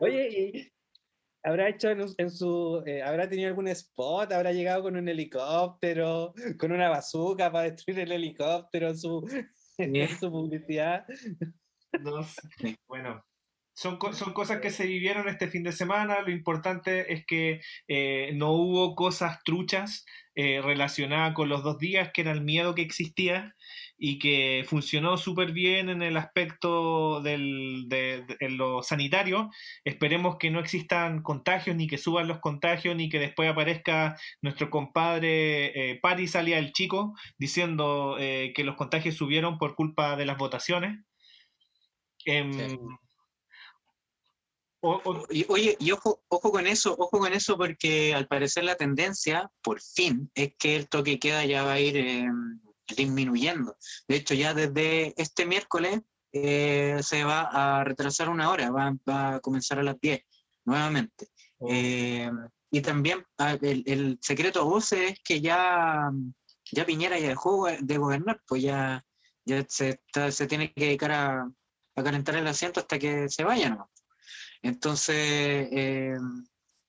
[0.00, 0.72] Oye,
[1.44, 4.32] ¿habrá hecho en, su, eh, habrá tenido algún spot?
[4.32, 9.46] ¿Habrá llegado con un helicóptero, con una bazooka para destruir el helicóptero en su,
[9.78, 11.06] en su publicidad?
[12.00, 12.76] No sé.
[12.88, 13.22] Bueno,
[13.74, 16.20] son, son cosas que se vivieron este fin de semana.
[16.22, 20.04] Lo importante es que eh, no hubo cosas truchas
[20.36, 23.54] eh, relacionadas con los dos días, que era el miedo que existía
[23.96, 29.50] y que funcionó súper bien en el aspecto del, de, de- en lo sanitario.
[29.84, 34.70] Esperemos que no existan contagios, ni que suban los contagios, ni que después aparezca nuestro
[34.70, 40.26] compadre eh, Paris alias el chico diciendo eh, que los contagios subieron por culpa de
[40.26, 40.98] las votaciones.
[42.24, 42.76] Em, Sí.
[44.86, 48.64] O- o- Y, oye, y ojo, ojo con eso, ojo con eso, porque al parecer
[48.64, 52.26] la tendencia, por fin, es que el toque queda ya va a ir eh,
[52.96, 53.76] disminuyendo.
[54.08, 56.00] De hecho, ya desde este miércoles
[56.32, 60.20] eh, se va a retrasar una hora, va, va a comenzar a las 10
[60.64, 61.28] nuevamente.
[61.68, 62.30] Eh,
[62.70, 66.10] y también ah, el, el secreto a voces es que ya,
[66.72, 69.04] ya Piñera ya dejó de gobernar, pues ya,
[69.44, 71.48] ya se, está- se tiene que dedicar a,
[71.96, 73.90] a calentar el asiento hasta que se vaya, ¿no?
[74.64, 76.14] Entonces, eh,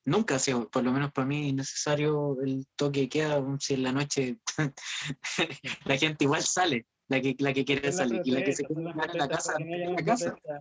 [0.04, 3.74] nunca ha sido, por lo menos para mí, necesario el toque de queda, aun si
[3.74, 4.38] en la noche
[5.84, 9.10] la gente igual sale, la que, la que quiere salir, y la que se quedar
[9.12, 10.14] en la casa, en la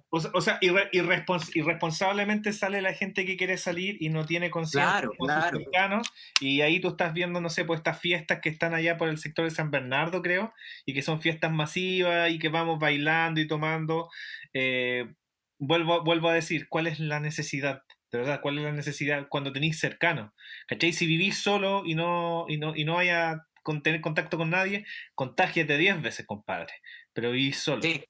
[0.09, 4.26] o sea, o sea, irre- irrespons- irresponsablemente sale la gente que quiere salir y no
[4.26, 5.59] tiene conciencia Claro, con sus claro.
[5.59, 6.07] cercanos,
[6.41, 9.18] y ahí tú estás viendo, no sé, pues estas fiestas que están allá por el
[9.20, 10.53] sector de San Bernardo, creo,
[10.86, 14.09] y que son fiestas masivas y que vamos bailando y tomando.
[14.53, 15.13] eh,
[15.59, 17.81] vuelvo, vuelvo a decir, ¿cuál es la necesidad?
[18.11, 20.33] De verdad, ¿cuál es la necesidad cuando tenéis cercano?
[20.67, 20.93] ¿Cachai?
[20.93, 24.85] Si vivís solo y no, y no, y no haya con tener contacto con nadie,
[25.15, 26.73] contágiate 10 veces, compadre.
[27.13, 27.81] Pero vivís solo.
[27.81, 28.03] Sí.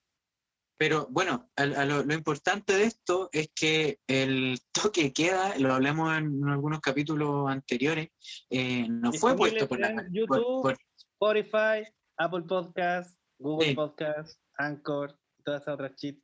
[0.77, 5.73] Pero bueno, a- a lo, lo importante de esto es que el toque queda, lo
[5.73, 8.09] hablamos en algunos capítulos anteriores,
[8.49, 13.73] eh, no fue puesto por la en por- YouTube, por- Spotify, Apple Podcast, Google Sí.
[13.75, 16.21] Podcast, Anchor, todas esas otras cheats.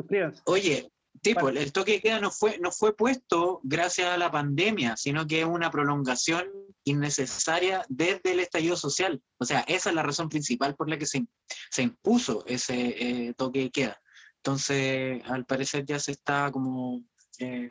[0.00, 0.42] Suscríbanse.
[0.46, 0.90] Oye,
[1.20, 1.62] tipo, Vale.
[1.62, 5.40] el toque de queda no fue, no fue puesto gracias a la pandemia, sino que
[5.40, 6.48] es una prolongación
[6.84, 9.22] innecesaria desde el estallido social.
[9.38, 11.26] O sea, esa es la razón principal por la que se,
[11.70, 14.00] se impuso ese eh, toque de queda.
[14.36, 17.02] Entonces, al parecer ya se está como
[17.38, 17.70] eh,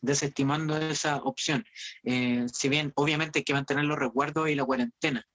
[0.00, 1.64] desestimando esa opción.
[2.04, 5.26] Eh, si bien, obviamente, hay que mantener los resguardos y la cuarentena.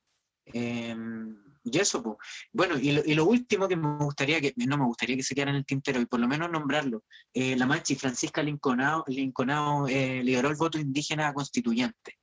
[1.63, 2.17] Y eso, pues.
[2.53, 5.35] Bueno, y lo, y lo último que me gustaría que, no me gustaría que se
[5.35, 7.03] quedara en el tintero y por lo menos nombrarlo,
[7.33, 12.15] eh, la Manchi Francisca Linconao, Linconao eh, lideró el voto indígena constituyente.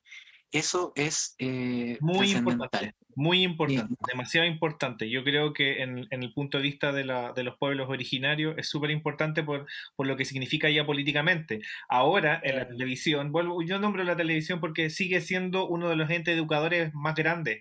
[0.52, 5.10] Eso es eh, Muy importante, muy importante, demasiado importante.
[5.10, 8.54] Yo creo que en, en el punto de vista de, la- de los pueblos originarios
[8.56, 9.66] es súper importante por,
[9.96, 11.60] por lo que significa ya políticamente.
[11.88, 16.08] Ahora, en la televisión, vuelvo, yo nombro la televisión porque sigue siendo uno de los
[16.10, 17.60] entes educadores más grandes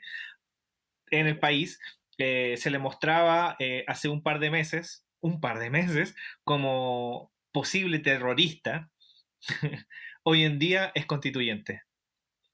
[1.20, 1.80] en el país.
[2.18, 7.32] eh, se le mostraba eh, hace un par de meses, un par de meses, como
[7.51, 8.89] posible terrorista,
[10.24, 11.82] hoy en día es constituyente.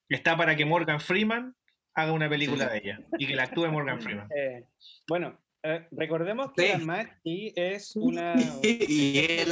[0.09, 1.55] Está para que Morgan Freeman
[1.93, 4.28] haga una película de ella y que la actúe Morgan Freeman.
[4.36, 4.66] Eh,
[5.07, 6.86] bueno, eh, recordemos que Sí.
[6.86, 8.34] la es una
[8.64, 9.51] y él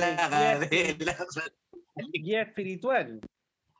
[0.70, 1.18] de la-
[2.14, 3.20] guía espiritual.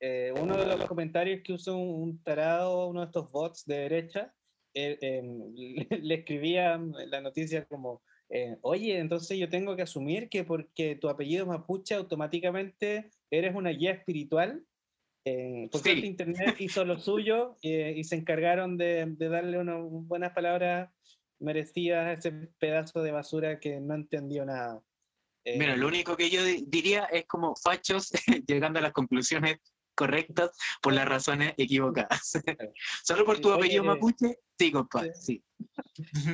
[0.02, 3.80] Eh, uno de los comentarios que usó un, un tarado, uno de estos bots de
[3.80, 4.34] derecha,
[4.74, 10.30] eh, em, le, le escribía la noticia como, eh, oye, entonces yo tengo que asumir
[10.30, 14.64] que porque tu apellido es mapuche automáticamente eres una guía espiritual.
[15.26, 15.90] Eh, por Sí.
[15.90, 20.90] suerte Internet hizo lo suyo eh, y se encargaron de, de darle unas buenas palabras
[21.40, 24.82] merecidas a ese pedazo de basura que no entendió nada.
[25.46, 28.12] Mira, lo único que yo di- diría es como fachos
[28.48, 29.58] llegando a las conclusiones
[30.00, 32.32] correctas por las razones equivocadas.
[33.04, 35.44] Solo por tu Oye, apellido eh, mapuche, sí, compadre, sí.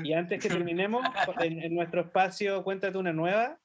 [0.04, 1.04] Y antes que terminemos,
[1.40, 3.60] en, en nuestro espacio, cuéntate una nueva,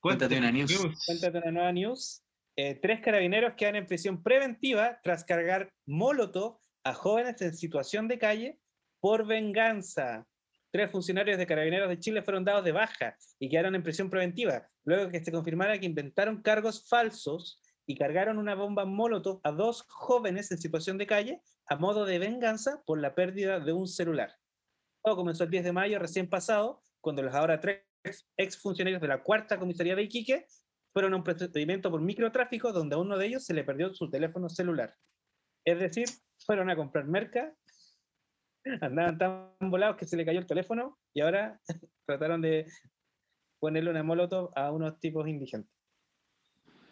[0.00, 0.78] Cuéntate una news.
[1.04, 2.22] cuéntate una nueva news.
[2.56, 8.18] Eh, tres carabineros quedan en prisión preventiva tras cargar molotov a jóvenes en situación de
[8.18, 8.58] calle
[9.00, 10.24] por venganza.
[10.70, 14.68] Tres funcionarios de carabineros de Chile fueron dados de baja y quedaron en prisión preventiva,
[14.84, 19.86] luego que se confirmara que inventaron cargos falsos y cargaron una bomba molotov a dos
[19.88, 24.36] jóvenes en situación de calle a modo de venganza por la pérdida de un celular.
[25.02, 27.80] Todo comenzó el 10 de mayo recién pasado, cuando los ahora tres
[28.36, 30.46] exfuncionarios de la cuarta comisaría de Iquique
[30.92, 34.10] fueron a un procedimiento por microtráfico donde a uno de ellos se le perdió su
[34.10, 34.94] teléfono celular.
[35.64, 36.08] Es decir,
[36.44, 37.56] fueron a comprar merca,
[38.82, 41.58] andaban tan volados que se le cayó el teléfono y ahora
[42.06, 42.66] trataron de
[43.58, 45.77] ponerle una molotov a unos tipos indigentes.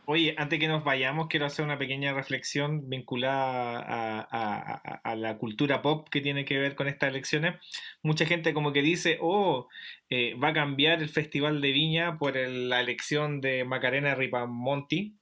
[0.08, 6.08] Oye, antes que nos vayamos, quiero hacer una pequeña reflexión vinculada a, la cultura pop
[6.08, 7.56] que tiene que ver con estas elecciones.
[8.02, 9.68] Mucha gente como que dice, oh,
[10.08, 15.18] eh, va a cambiar el Festival de Viña por la elección de Macarena Ripamonti.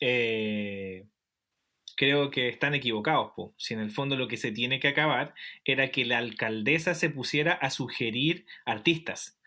[0.00, 1.04] Eh,
[1.96, 3.32] creo que están equivocados.
[3.58, 5.34] Si en el fondo lo que se tiene que acabar
[5.66, 9.41] era que la alcaldesa se pusiera a sugerir artistas.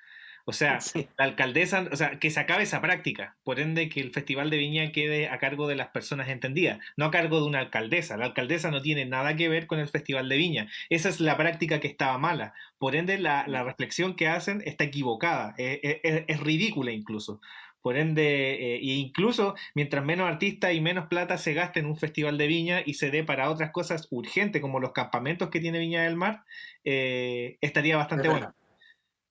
[0.47, 1.07] O sea, Sí.
[1.17, 4.57] la alcaldesa, o sea, que se acabe esa práctica, por ende que el Festival de
[4.57, 8.15] Viña quede a cargo de las personas entendidas, no a cargo de una alcaldesa.
[8.15, 10.67] La alcaldesa no tiene nada que ver con el Festival de Viña.
[10.89, 12.53] Esa es la práctica que estaba mala.
[12.77, 17.41] Por ende, la, la reflexión que hacen está equivocada, eh, eh, es, es ridícula incluso.
[17.81, 21.95] Por ende, eh, e incluso mientras menos artistas y menos plata se gaste en un
[21.95, 25.77] festival de viña y se dé para otras cosas urgentes como los campamentos que tiene
[25.77, 26.43] Viña del Mar,
[26.83, 28.53] eh, estaría bastante bueno.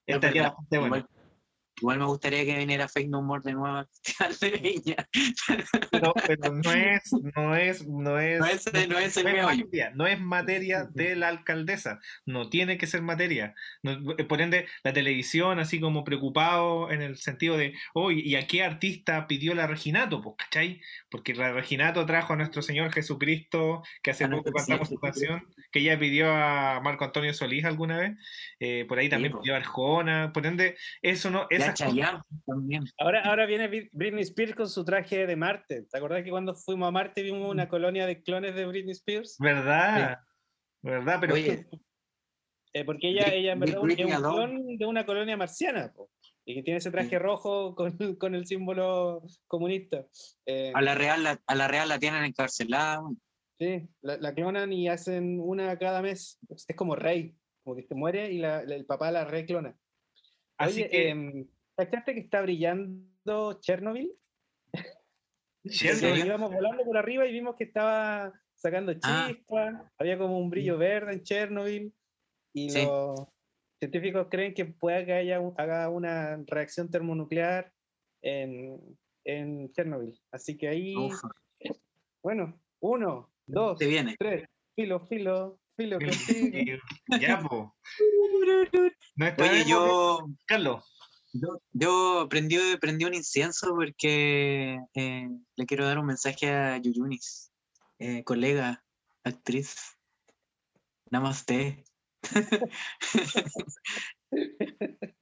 [0.07, 1.07] Estaría bastante bueno.
[1.77, 4.95] Igual, me gustaría que viniera Fake No More de nuevo al Festival de Viña.
[5.91, 7.01] pero, pero no es,
[7.35, 9.43] no es, no es, No es, no es el no es meollo.
[9.57, 13.55] materia, no es materia de la alcaldesa, no tiene que ser materia.
[13.83, 18.47] No- por ende, la televisión, así como preocupado en el sentido de, oye, ¿y a
[18.47, 20.21] qué artista pidió la Reginato?
[20.21, 20.81] Pues, ¿cachai?
[21.09, 25.79] Porque la Reginato trajo a nuestro Señor Jesucristo, que hace poco cantamos su canción, que
[25.79, 28.11] ella pidió a Marco Antonio Solís alguna vez,
[28.59, 29.41] eh, por ahí también po.
[29.41, 32.83] pidió a Arjona, por ende, eso no, Ya cosas- Chayanne también.
[32.99, 35.83] Ahora, ahora viene Brit- Britney Spears con su traje de Marte.
[35.83, 39.37] ¿Te acordás que cuando fuimos a Marte vimos una colonia de clones de Britney Spears?
[39.39, 40.19] ¿verdad?
[40.81, 41.17] ¿Verdad?
[41.21, 41.67] Pero Oye,
[42.73, 45.93] Eh, porque ella, ella en verdad es un clon de una colonia marciana.
[45.93, 46.09] po,
[46.45, 50.05] y que tiene ese traje rojo con, con el símbolo comunista.
[50.45, 53.01] Eh, a la Real la, a la, Real la tienen encarcelada.
[53.57, 56.37] sí, la, la clonan y hacen una cada mes.
[56.49, 59.73] Es como rey, como que se muere y la- la- el papá la reclona.
[60.59, 61.47] así Oye, que, em,
[61.77, 64.11] ¿cachaste que está brillando Chernobyl?
[65.65, 66.25] Serio?
[66.25, 69.27] Íbamos volando por arriba y vimos que estaba sacando Ah.
[69.29, 71.93] chispas, había como un brillo verde en Chernobyl
[72.53, 72.85] y Sí.
[72.85, 73.27] los
[73.79, 77.71] científicos creen que pueda que haya haga una reacción termonuclear
[78.21, 78.79] en,
[79.25, 80.17] en Chernobyl.
[80.31, 81.19] Así que ahí, Uf,
[82.23, 84.15] bueno, uno, dos, te viene.
[84.17, 85.97] tres, filo, filo, filo
[87.21, 87.75] ya, po.
[89.15, 90.94] No Oye, yo, Carlos.
[91.73, 97.51] Yo, prendí, prendí un incienso porque eh, le quiero dar un mensaje a Yuyunis,
[97.99, 98.83] eh, colega,
[99.23, 99.75] actriz.
[101.11, 101.83] Namaste.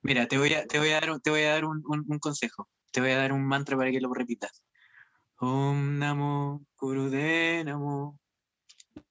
[0.01, 2.69] Mira, te voy a, te voy a dar, te voy a dar un, un- consejo.
[2.91, 4.63] Te voy a dar un mantra para que lo repitas.
[5.37, 6.65] Om Namo
[7.65, 8.19] Namo.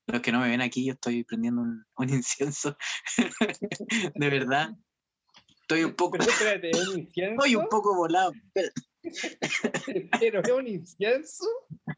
[0.07, 2.76] Los que no me ven aquí, yo estoy prendiendo un, un incienso.
[4.14, 4.70] De verdad.
[5.74, 7.44] Estoy un poco, Pero espérate, ¿es un incienso?
[7.44, 8.32] estoy un poco volado.
[10.20, 11.44] ¿Pero es un incienso?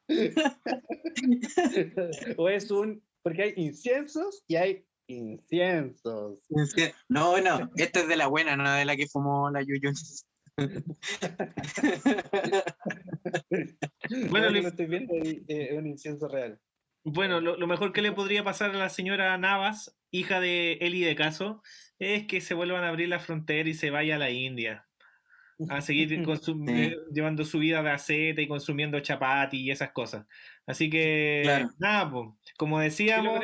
[2.36, 3.02] ¿O es un...?
[3.22, 6.40] Porque hay inciensos y hay Inciensos.
[7.08, 10.26] No, no, esta es de la buena, no de la que fumó la Yuyunis.
[14.30, 16.60] Bueno, No, lo estoy viendo y eh, es un incienso real.
[17.04, 21.00] Bueno, lo, lo mejor que le podría pasar a la señora Navas, hija de Eli
[21.02, 21.62] de Caso,
[21.98, 24.88] es que se vuelvan a abrir la frontera y se vaya a la India.
[25.68, 26.12] A seguir
[26.66, 26.72] Sí.
[26.74, 30.26] eh, llevando su vida de aceta y consumiendo chapati y esas cosas.
[30.66, 31.68] Así que, Claro.
[31.78, 33.40] nada, pues, como decíamos,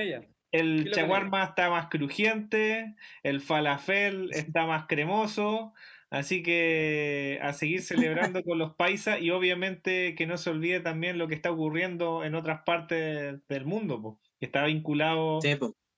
[0.53, 5.75] el chaguarma está más crujiente, el falafel está más cremoso,
[6.11, 11.19] así que a seguir celebrando con los paisas y obviamente que no se olvide también
[11.19, 15.57] lo que está ocurriendo en otras partes del mundo, po, que está vinculado Sí,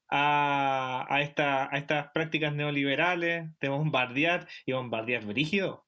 [0.08, 5.86] a, a, esta- a estas prácticas neoliberales de bombardear y bombardear brígido.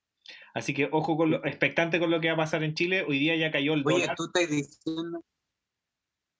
[0.55, 3.05] Así que ojo con lo, expectante con lo que va a pasar en Chile.
[3.07, 4.16] Hoy día ya cayó el Oye, dólar.
[4.16, 5.22] tú estás diciendo,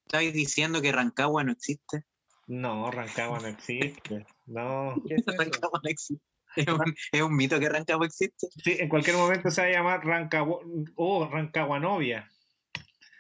[0.07, 2.05] estás diciendo que Rancagua no existe.
[2.47, 4.25] No, Rancagua no existe.
[4.47, 4.95] No.
[5.07, 5.37] ¿Qué es eso?
[5.37, 6.25] Rancagua no existe.
[6.57, 8.47] Es un, es un mito que Rancagua existe.
[8.63, 10.61] Sí, en cualquier momento se va a llamar Rancagua,
[10.95, 12.31] oh, Rancaguanovia.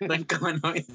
[0.00, 0.86] Rancagua no es.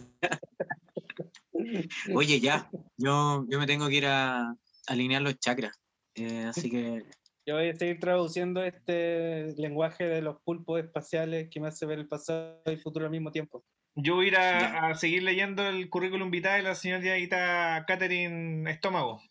[2.15, 4.55] Oye, ya, yo, yo me tengo que ir a
[4.87, 5.77] alinear los chakras.
[6.15, 7.03] Eh, así que
[7.45, 11.99] Yo voy a seguir traduciendo este lenguaje de los pulpos espaciales que me hace ver
[11.99, 13.63] el pasado y el futuro al mismo tiempo.
[13.95, 19.21] Yo voy a ir a seguir leyendo el currículum vitae de la señorita Catherine Estómago.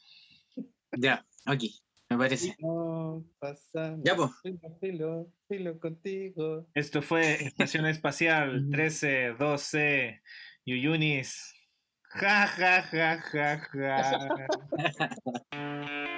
[0.93, 1.81] ya, aquí,
[2.11, 2.57] me parece.
[2.61, 4.31] No pasa Ya, pues.
[4.43, 6.67] Filo, filo, filo contigo.
[6.75, 10.23] Esto fue Estación Espacial 13, 12,
[10.65, 11.55] Yuyunis.
[12.21, 14.49] Ja, ja, ja, ja, ja.